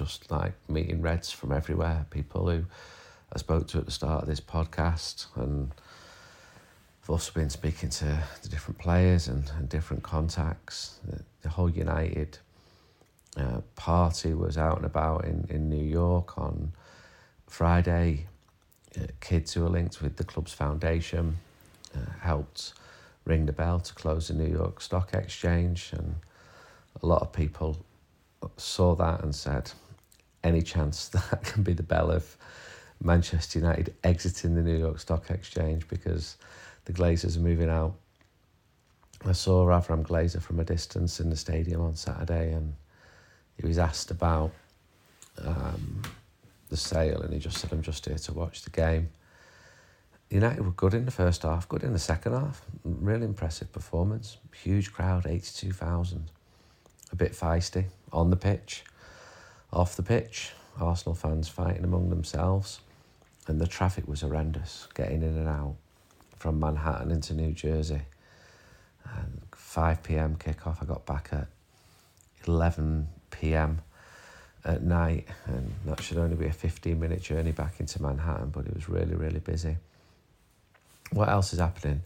Just 0.00 0.30
like 0.30 0.54
meeting 0.66 1.02
Reds 1.02 1.30
from 1.30 1.52
everywhere, 1.52 2.06
people 2.08 2.48
who 2.48 2.64
I 3.34 3.38
spoke 3.38 3.68
to 3.68 3.78
at 3.78 3.84
the 3.84 3.90
start 3.90 4.22
of 4.22 4.28
this 4.28 4.40
podcast, 4.40 5.26
and 5.36 5.70
I've 7.02 7.10
also 7.10 7.30
been 7.32 7.50
speaking 7.50 7.90
to 7.90 8.18
the 8.40 8.48
different 8.48 8.78
players 8.78 9.28
and, 9.28 9.52
and 9.58 9.68
different 9.68 10.02
contacts. 10.02 11.00
The, 11.06 11.22
the 11.42 11.50
whole 11.50 11.68
United 11.68 12.38
uh, 13.36 13.60
party 13.76 14.32
was 14.32 14.56
out 14.56 14.78
and 14.78 14.86
about 14.86 15.26
in, 15.26 15.46
in 15.50 15.68
New 15.68 15.84
York 15.84 16.38
on 16.38 16.72
Friday. 17.46 18.26
Uh, 18.98 19.02
kids 19.20 19.52
who 19.52 19.66
are 19.66 19.68
linked 19.68 20.00
with 20.00 20.16
the 20.16 20.24
club's 20.24 20.54
foundation 20.54 21.36
uh, 21.94 22.10
helped 22.22 22.72
ring 23.26 23.44
the 23.44 23.52
bell 23.52 23.80
to 23.80 23.92
close 23.92 24.28
the 24.28 24.34
New 24.34 24.50
York 24.50 24.80
Stock 24.80 25.12
Exchange, 25.12 25.90
and 25.92 26.14
a 27.02 27.06
lot 27.06 27.20
of 27.20 27.34
people 27.34 27.76
saw 28.56 28.94
that 28.94 29.22
and 29.22 29.34
said, 29.34 29.72
any 30.42 30.62
chance 30.62 31.08
that 31.30 31.42
can 31.42 31.62
be 31.62 31.72
the 31.72 31.82
bell 31.82 32.10
of 32.10 32.36
Manchester 33.02 33.58
United 33.58 33.94
exiting 34.04 34.54
the 34.54 34.62
New 34.62 34.76
York 34.76 34.98
Stock 35.00 35.30
Exchange 35.30 35.88
because 35.88 36.36
the 36.84 36.92
Glazers 36.92 37.36
are 37.36 37.40
moving 37.40 37.70
out. 37.70 37.94
I 39.24 39.32
saw 39.32 39.66
Avram 39.66 40.02
Glazer 40.02 40.40
from 40.40 40.60
a 40.60 40.64
distance 40.64 41.20
in 41.20 41.28
the 41.30 41.36
stadium 41.36 41.80
on 41.82 41.94
Saturday, 41.94 42.52
and 42.52 42.74
he 43.56 43.66
was 43.66 43.78
asked 43.78 44.10
about 44.10 44.50
um, 45.44 46.02
the 46.68 46.76
sale, 46.76 47.20
and 47.20 47.32
he 47.32 47.38
just 47.38 47.58
said, 47.58 47.72
"I'm 47.72 47.82
just 47.82 48.06
here 48.06 48.16
to 48.16 48.32
watch 48.32 48.62
the 48.62 48.70
game." 48.70 49.10
United 50.30 50.64
were 50.64 50.70
good 50.70 50.94
in 50.94 51.04
the 51.04 51.10
first 51.10 51.42
half, 51.42 51.68
good 51.68 51.82
in 51.82 51.92
the 51.92 51.98
second 51.98 52.32
half. 52.32 52.62
Really 52.84 53.24
impressive 53.24 53.72
performance. 53.72 54.36
Huge 54.54 54.92
crowd, 54.92 55.26
82,000. 55.26 56.30
a 57.12 57.16
bit 57.16 57.32
feisty 57.32 57.86
on 58.12 58.30
the 58.30 58.36
pitch, 58.36 58.84
off 59.72 59.96
the 59.96 60.02
pitch. 60.02 60.52
Arsenal 60.80 61.14
fans 61.14 61.48
fighting 61.48 61.84
among 61.84 62.08
themselves, 62.10 62.80
and 63.46 63.60
the 63.60 63.66
traffic 63.66 64.08
was 64.08 64.22
horrendous 64.22 64.88
getting 64.94 65.22
in 65.22 65.36
and 65.36 65.48
out 65.48 65.74
from 66.36 66.58
Manhattan 66.58 67.10
into 67.10 67.34
New 67.34 67.52
Jersey. 67.52 68.00
And 69.04 69.42
5 69.70 70.02
p.m. 70.02 70.36
kickoff. 70.36 70.82
I 70.82 70.84
got 70.84 71.06
back 71.06 71.28
at 71.32 71.46
11 72.46 73.08
p.m. 73.30 73.80
at 74.64 74.82
night, 74.82 75.28
and 75.46 75.72
that 75.86 76.02
should 76.02 76.18
only 76.18 76.34
be 76.34 76.46
a 76.46 76.52
15 76.52 76.98
minute 76.98 77.22
journey 77.22 77.52
back 77.52 77.78
into 77.78 78.02
Manhattan, 78.02 78.48
but 78.50 78.66
it 78.66 78.74
was 78.74 78.88
really, 78.88 79.14
really 79.14 79.38
busy. 79.38 79.76
What 81.12 81.28
else 81.28 81.52
is 81.52 81.60
happening? 81.60 82.02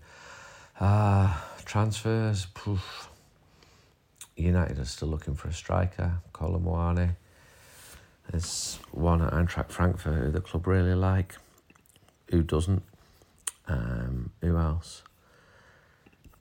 Uh, 0.78 1.34
transfers. 1.64 2.46
Poof. 2.52 3.08
United 4.36 4.78
are 4.78 4.84
still 4.84 5.08
looking 5.08 5.34
for 5.34 5.48
a 5.48 5.52
striker, 5.52 6.12
Kolo 6.32 6.58
Muani. 6.58 7.16
There's 8.30 8.78
one 8.90 9.22
at 9.22 9.32
Eintracht 9.32 9.70
Frankfurt 9.70 10.14
who 10.14 10.30
the 10.30 10.40
club 10.40 10.66
really 10.66 10.94
like. 10.94 11.36
Who 12.30 12.42
doesn't? 12.42 12.82
Um, 13.68 14.30
who 14.40 14.56
else? 14.56 15.02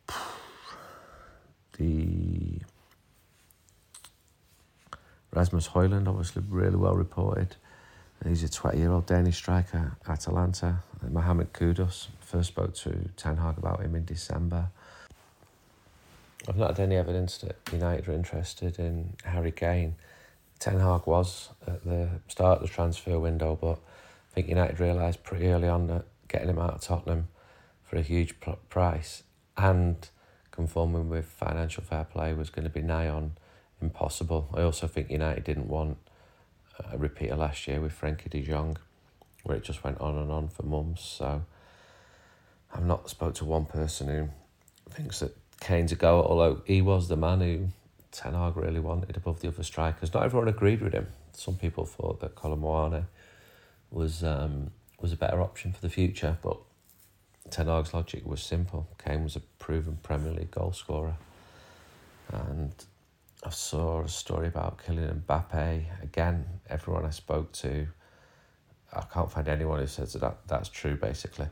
The 1.79 2.59
Rasmus 5.33 5.69
Højlund, 5.69 6.07
obviously 6.07 6.43
really 6.47 6.75
well 6.75 6.93
reported. 6.93 7.55
He's 8.23 8.43
a 8.43 8.49
20 8.49 8.77
year 8.77 8.91
old 8.91 9.05
Danish 9.05 9.37
striker, 9.37 9.97
Atalanta. 10.07 10.83
Mohamed 11.09 11.51
Kudus, 11.51 12.07
first 12.21 12.49
spoke 12.49 12.73
to 12.75 13.09
Ten 13.17 13.37
Hag 13.37 13.57
about 13.57 13.81
him 13.81 13.95
in 13.95 14.05
December. 14.05 14.67
I've 16.47 16.57
not 16.57 16.77
had 16.77 16.79
any 16.79 16.95
evidence 16.95 17.37
that 17.39 17.57
United 17.71 18.07
are 18.07 18.13
interested 18.13 18.79
in 18.79 19.15
Harry 19.23 19.51
Kane. 19.51 19.95
Ten 20.63 20.79
Hag 20.79 21.07
was 21.07 21.49
at 21.67 21.83
the 21.83 22.07
start 22.29 22.61
of 22.61 22.69
the 22.69 22.73
transfer 22.73 23.19
window, 23.19 23.57
but 23.59 23.79
I 23.79 24.33
think 24.33 24.47
United 24.47 24.79
realised 24.79 25.21
pretty 25.21 25.47
early 25.47 25.67
on 25.67 25.87
that 25.87 26.05
getting 26.29 26.47
him 26.47 26.57
out 26.57 26.75
of 26.75 26.79
Tottenham 26.79 27.27
for 27.83 27.97
a 27.97 28.01
huge 28.01 28.35
price 28.69 29.23
and 29.57 30.07
conforming 30.51 31.09
with 31.09 31.25
financial 31.25 31.83
fair 31.83 32.05
play 32.05 32.33
was 32.33 32.49
going 32.49 32.63
to 32.63 32.69
be 32.69 32.81
nigh 32.81 33.09
on 33.09 33.33
impossible. 33.81 34.47
I 34.53 34.61
also 34.61 34.87
think 34.87 35.11
United 35.11 35.43
didn't 35.43 35.67
want 35.67 35.97
a 36.89 36.97
repeat 36.97 37.31
of 37.31 37.39
last 37.39 37.67
year 37.67 37.81
with 37.81 37.91
Frenkie 37.91 38.29
de 38.29 38.41
Jong, 38.41 38.77
where 39.43 39.57
it 39.57 39.65
just 39.65 39.83
went 39.83 39.99
on 39.99 40.17
and 40.17 40.31
on 40.31 40.47
for 40.47 40.63
months. 40.63 41.03
So 41.03 41.43
I've 42.73 42.85
not 42.85 43.09
spoke 43.09 43.35
to 43.35 43.43
one 43.43 43.65
person 43.65 44.07
who 44.07 44.29
thinks 44.89 45.19
that 45.19 45.35
Kane's 45.59 45.91
a 45.91 45.97
go, 45.97 46.23
although 46.23 46.61
he 46.65 46.81
was 46.81 47.09
the 47.09 47.17
man 47.17 47.41
who 47.41 47.67
Ten 48.13 48.35
Hag 48.35 48.55
really 48.55 48.79
wanted 48.79 49.17
above 49.17 49.41
the 49.41 49.47
other 49.47 49.63
strikers. 49.63 50.13
Not 50.13 50.23
everyone 50.23 50.47
agreed 50.47 50.81
with 50.81 50.93
him. 50.93 51.07
Some 51.33 51.55
people 51.55 51.85
thought 51.85 52.19
that 52.21 52.35
Kolo 52.35 52.55
Muani 52.55 53.05
was 53.89 54.23
um, 54.23 54.71
was 55.01 55.11
a 55.11 55.17
better 55.17 55.41
option 55.41 55.73
for 55.73 55.81
the 55.81 55.89
future, 55.89 56.37
but 56.43 56.57
Ten 57.49 57.65
Hag's 57.65 57.93
logic 57.93 58.25
was 58.25 58.41
simple. 58.41 58.87
Kane 59.03 59.23
was 59.23 59.35
a 59.35 59.39
proven 59.57 59.97
Premier 60.03 60.31
League 60.31 60.51
goal 60.51 60.71
scorer, 60.71 61.15
and 62.31 62.71
I 63.43 63.49
saw 63.49 64.03
a 64.03 64.07
story 64.07 64.47
about 64.47 64.77
Kylian 64.77 65.23
Mbappe. 65.23 66.03
Again, 66.03 66.45
everyone 66.69 67.05
I 67.05 67.09
spoke 67.09 67.51
to, 67.53 67.87
I 68.93 69.01
can't 69.11 69.31
find 69.31 69.47
anyone 69.47 69.79
who 69.79 69.87
says 69.87 70.13
that 70.13 70.37
that's 70.47 70.69
true. 70.69 70.95
Basically, 70.95 71.47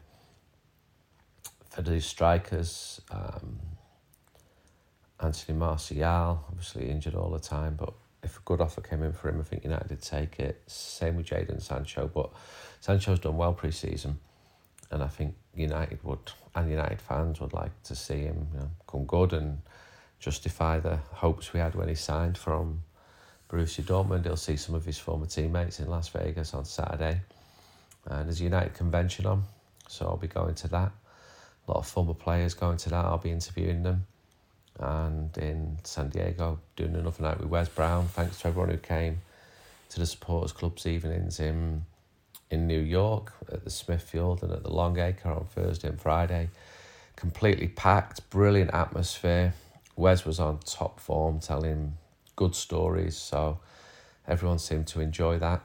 for 1.71 1.81
these 1.81 2.05
strikers, 2.05 3.01
um, 3.09 3.59
Anthony 5.21 5.57
Martial, 5.57 6.03
obviously 6.49 6.89
injured 6.89 7.15
all 7.15 7.29
the 7.29 7.39
time, 7.39 7.75
but 7.75 7.93
if 8.23 8.37
a 8.37 8.41
good 8.43 8.59
offer 8.59 8.81
came 8.81 9.03
in 9.03 9.13
for 9.13 9.29
him, 9.29 9.39
I 9.39 9.43
think 9.43 9.63
United 9.63 9.89
would 9.89 10.01
take 10.01 10.39
it. 10.39 10.61
Same 10.67 11.17
with 11.17 11.27
Jadon 11.27 11.61
Sancho, 11.61 12.09
but 12.11 12.31
Sancho's 12.79 13.19
done 13.19 13.37
well 13.37 13.53
pre-season, 13.53 14.19
and 14.89 15.03
I 15.03 15.07
think 15.07 15.35
United 15.55 16.03
would 16.03 16.31
and 16.55 16.69
United 16.69 16.99
fans 16.99 17.39
would 17.39 17.53
like 17.53 17.71
to 17.83 17.95
see 17.95 18.19
him 18.19 18.47
you 18.53 18.59
know, 18.59 18.71
come 18.87 19.05
good 19.05 19.31
and 19.31 19.61
justify 20.19 20.79
the 20.79 20.97
hopes 21.13 21.53
we 21.53 21.59
had 21.59 21.75
when 21.75 21.87
he 21.87 21.95
signed 21.95 22.37
from 22.37 22.83
Borussia 23.49 23.83
Dortmund. 23.83 24.25
He'll 24.25 24.35
see 24.35 24.57
some 24.57 24.75
of 24.75 24.85
his 24.85 24.97
former 24.97 25.27
teammates 25.27 25.79
in 25.79 25.87
Las 25.87 26.09
Vegas 26.09 26.53
on 26.53 26.65
Saturday, 26.65 27.21
and 28.07 28.27
there's 28.27 28.41
a 28.41 28.43
United 28.43 28.73
convention 28.73 29.27
on, 29.27 29.43
so 29.87 30.07
I'll 30.07 30.17
be 30.17 30.27
going 30.27 30.55
to 30.55 30.67
that. 30.69 30.91
A 31.67 31.71
lot 31.71 31.77
of 31.77 31.87
former 31.87 32.15
players 32.15 32.55
going 32.55 32.77
to 32.77 32.89
that. 32.89 33.05
I'll 33.05 33.19
be 33.19 33.29
interviewing 33.29 33.83
them 33.83 34.07
and 34.81 35.37
in 35.37 35.77
San 35.83 36.09
Diego 36.09 36.59
doing 36.75 36.95
another 36.95 37.23
night 37.23 37.39
with 37.39 37.49
Wes 37.49 37.69
Brown. 37.69 38.07
Thanks 38.07 38.41
to 38.41 38.47
everyone 38.47 38.69
who 38.69 38.77
came 38.77 39.21
to 39.89 39.99
the 39.99 40.05
supporters 40.05 40.51
club's 40.51 40.85
evenings 40.85 41.39
in 41.39 41.85
in 42.49 42.67
New 42.67 42.79
York 42.79 43.31
at 43.51 43.63
the 43.63 43.69
Smithfield 43.69 44.43
and 44.43 44.51
at 44.51 44.63
the 44.63 44.71
Longacre 44.71 45.31
on 45.31 45.45
Thursday 45.45 45.87
and 45.87 46.01
Friday. 46.01 46.49
Completely 47.15 47.69
packed, 47.69 48.29
brilliant 48.29 48.73
atmosphere. 48.73 49.53
Wes 49.95 50.25
was 50.25 50.39
on 50.39 50.59
top 50.59 50.99
form, 50.99 51.39
telling 51.39 51.95
good 52.35 52.55
stories, 52.55 53.15
so 53.15 53.59
everyone 54.27 54.59
seemed 54.59 54.87
to 54.87 54.99
enjoy 54.99 55.39
that. 55.39 55.61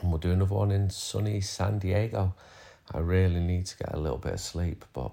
And 0.00 0.10
we'll 0.10 0.18
do 0.18 0.30
another 0.30 0.54
one 0.54 0.70
in 0.70 0.88
sunny 0.88 1.42
San 1.42 1.78
Diego. 1.78 2.34
I 2.90 3.00
really 3.00 3.40
need 3.40 3.66
to 3.66 3.76
get 3.76 3.92
a 3.92 3.98
little 3.98 4.18
bit 4.18 4.34
of 4.34 4.40
sleep, 4.40 4.86
but 4.94 5.10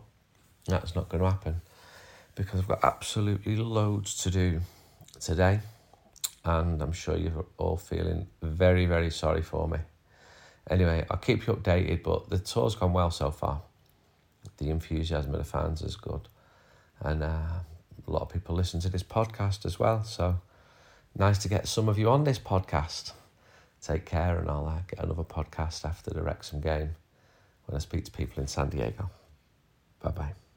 that's 0.67 0.95
not 0.95 1.09
going 1.09 1.23
to 1.23 1.29
happen 1.29 1.61
because 2.39 2.61
I've 2.61 2.67
got 2.69 2.85
absolutely 2.85 3.57
loads 3.57 4.15
to 4.23 4.31
do 4.31 4.61
today, 5.19 5.59
and 6.45 6.81
I'm 6.81 6.93
sure 6.93 7.17
you're 7.17 7.45
all 7.57 7.75
feeling 7.75 8.27
very, 8.41 8.85
very 8.85 9.11
sorry 9.11 9.41
for 9.41 9.67
me. 9.67 9.79
Anyway, 10.69 11.05
I'll 11.11 11.17
keep 11.17 11.45
you 11.45 11.53
updated, 11.53 12.01
but 12.01 12.29
the 12.29 12.39
tour's 12.39 12.75
gone 12.75 12.93
well 12.93 13.11
so 13.11 13.29
far. 13.29 13.61
The 14.57 14.69
enthusiasm 14.69 15.33
of 15.33 15.39
the 15.39 15.43
fans 15.43 15.81
is 15.81 15.97
good, 15.97 16.29
and 17.01 17.23
uh, 17.23 17.27
a 18.07 18.09
lot 18.09 18.21
of 18.21 18.29
people 18.29 18.55
listen 18.55 18.79
to 18.81 18.89
this 18.89 19.03
podcast 19.03 19.65
as 19.65 19.77
well. 19.77 20.05
So 20.05 20.39
nice 21.17 21.39
to 21.39 21.49
get 21.49 21.67
some 21.67 21.89
of 21.89 21.99
you 21.99 22.09
on 22.09 22.23
this 22.23 22.39
podcast. 22.39 23.11
Take 23.81 24.05
care, 24.05 24.39
and 24.39 24.49
I'll 24.49 24.65
uh, 24.65 24.79
get 24.87 25.03
another 25.03 25.23
podcast 25.23 25.83
after 25.83 26.11
the 26.11 26.23
Wrexham 26.23 26.61
game 26.61 26.95
when 27.65 27.75
I 27.75 27.79
speak 27.79 28.05
to 28.05 28.11
people 28.11 28.41
in 28.41 28.47
San 28.47 28.69
Diego. 28.69 29.09
Bye 30.01 30.11
bye. 30.11 30.48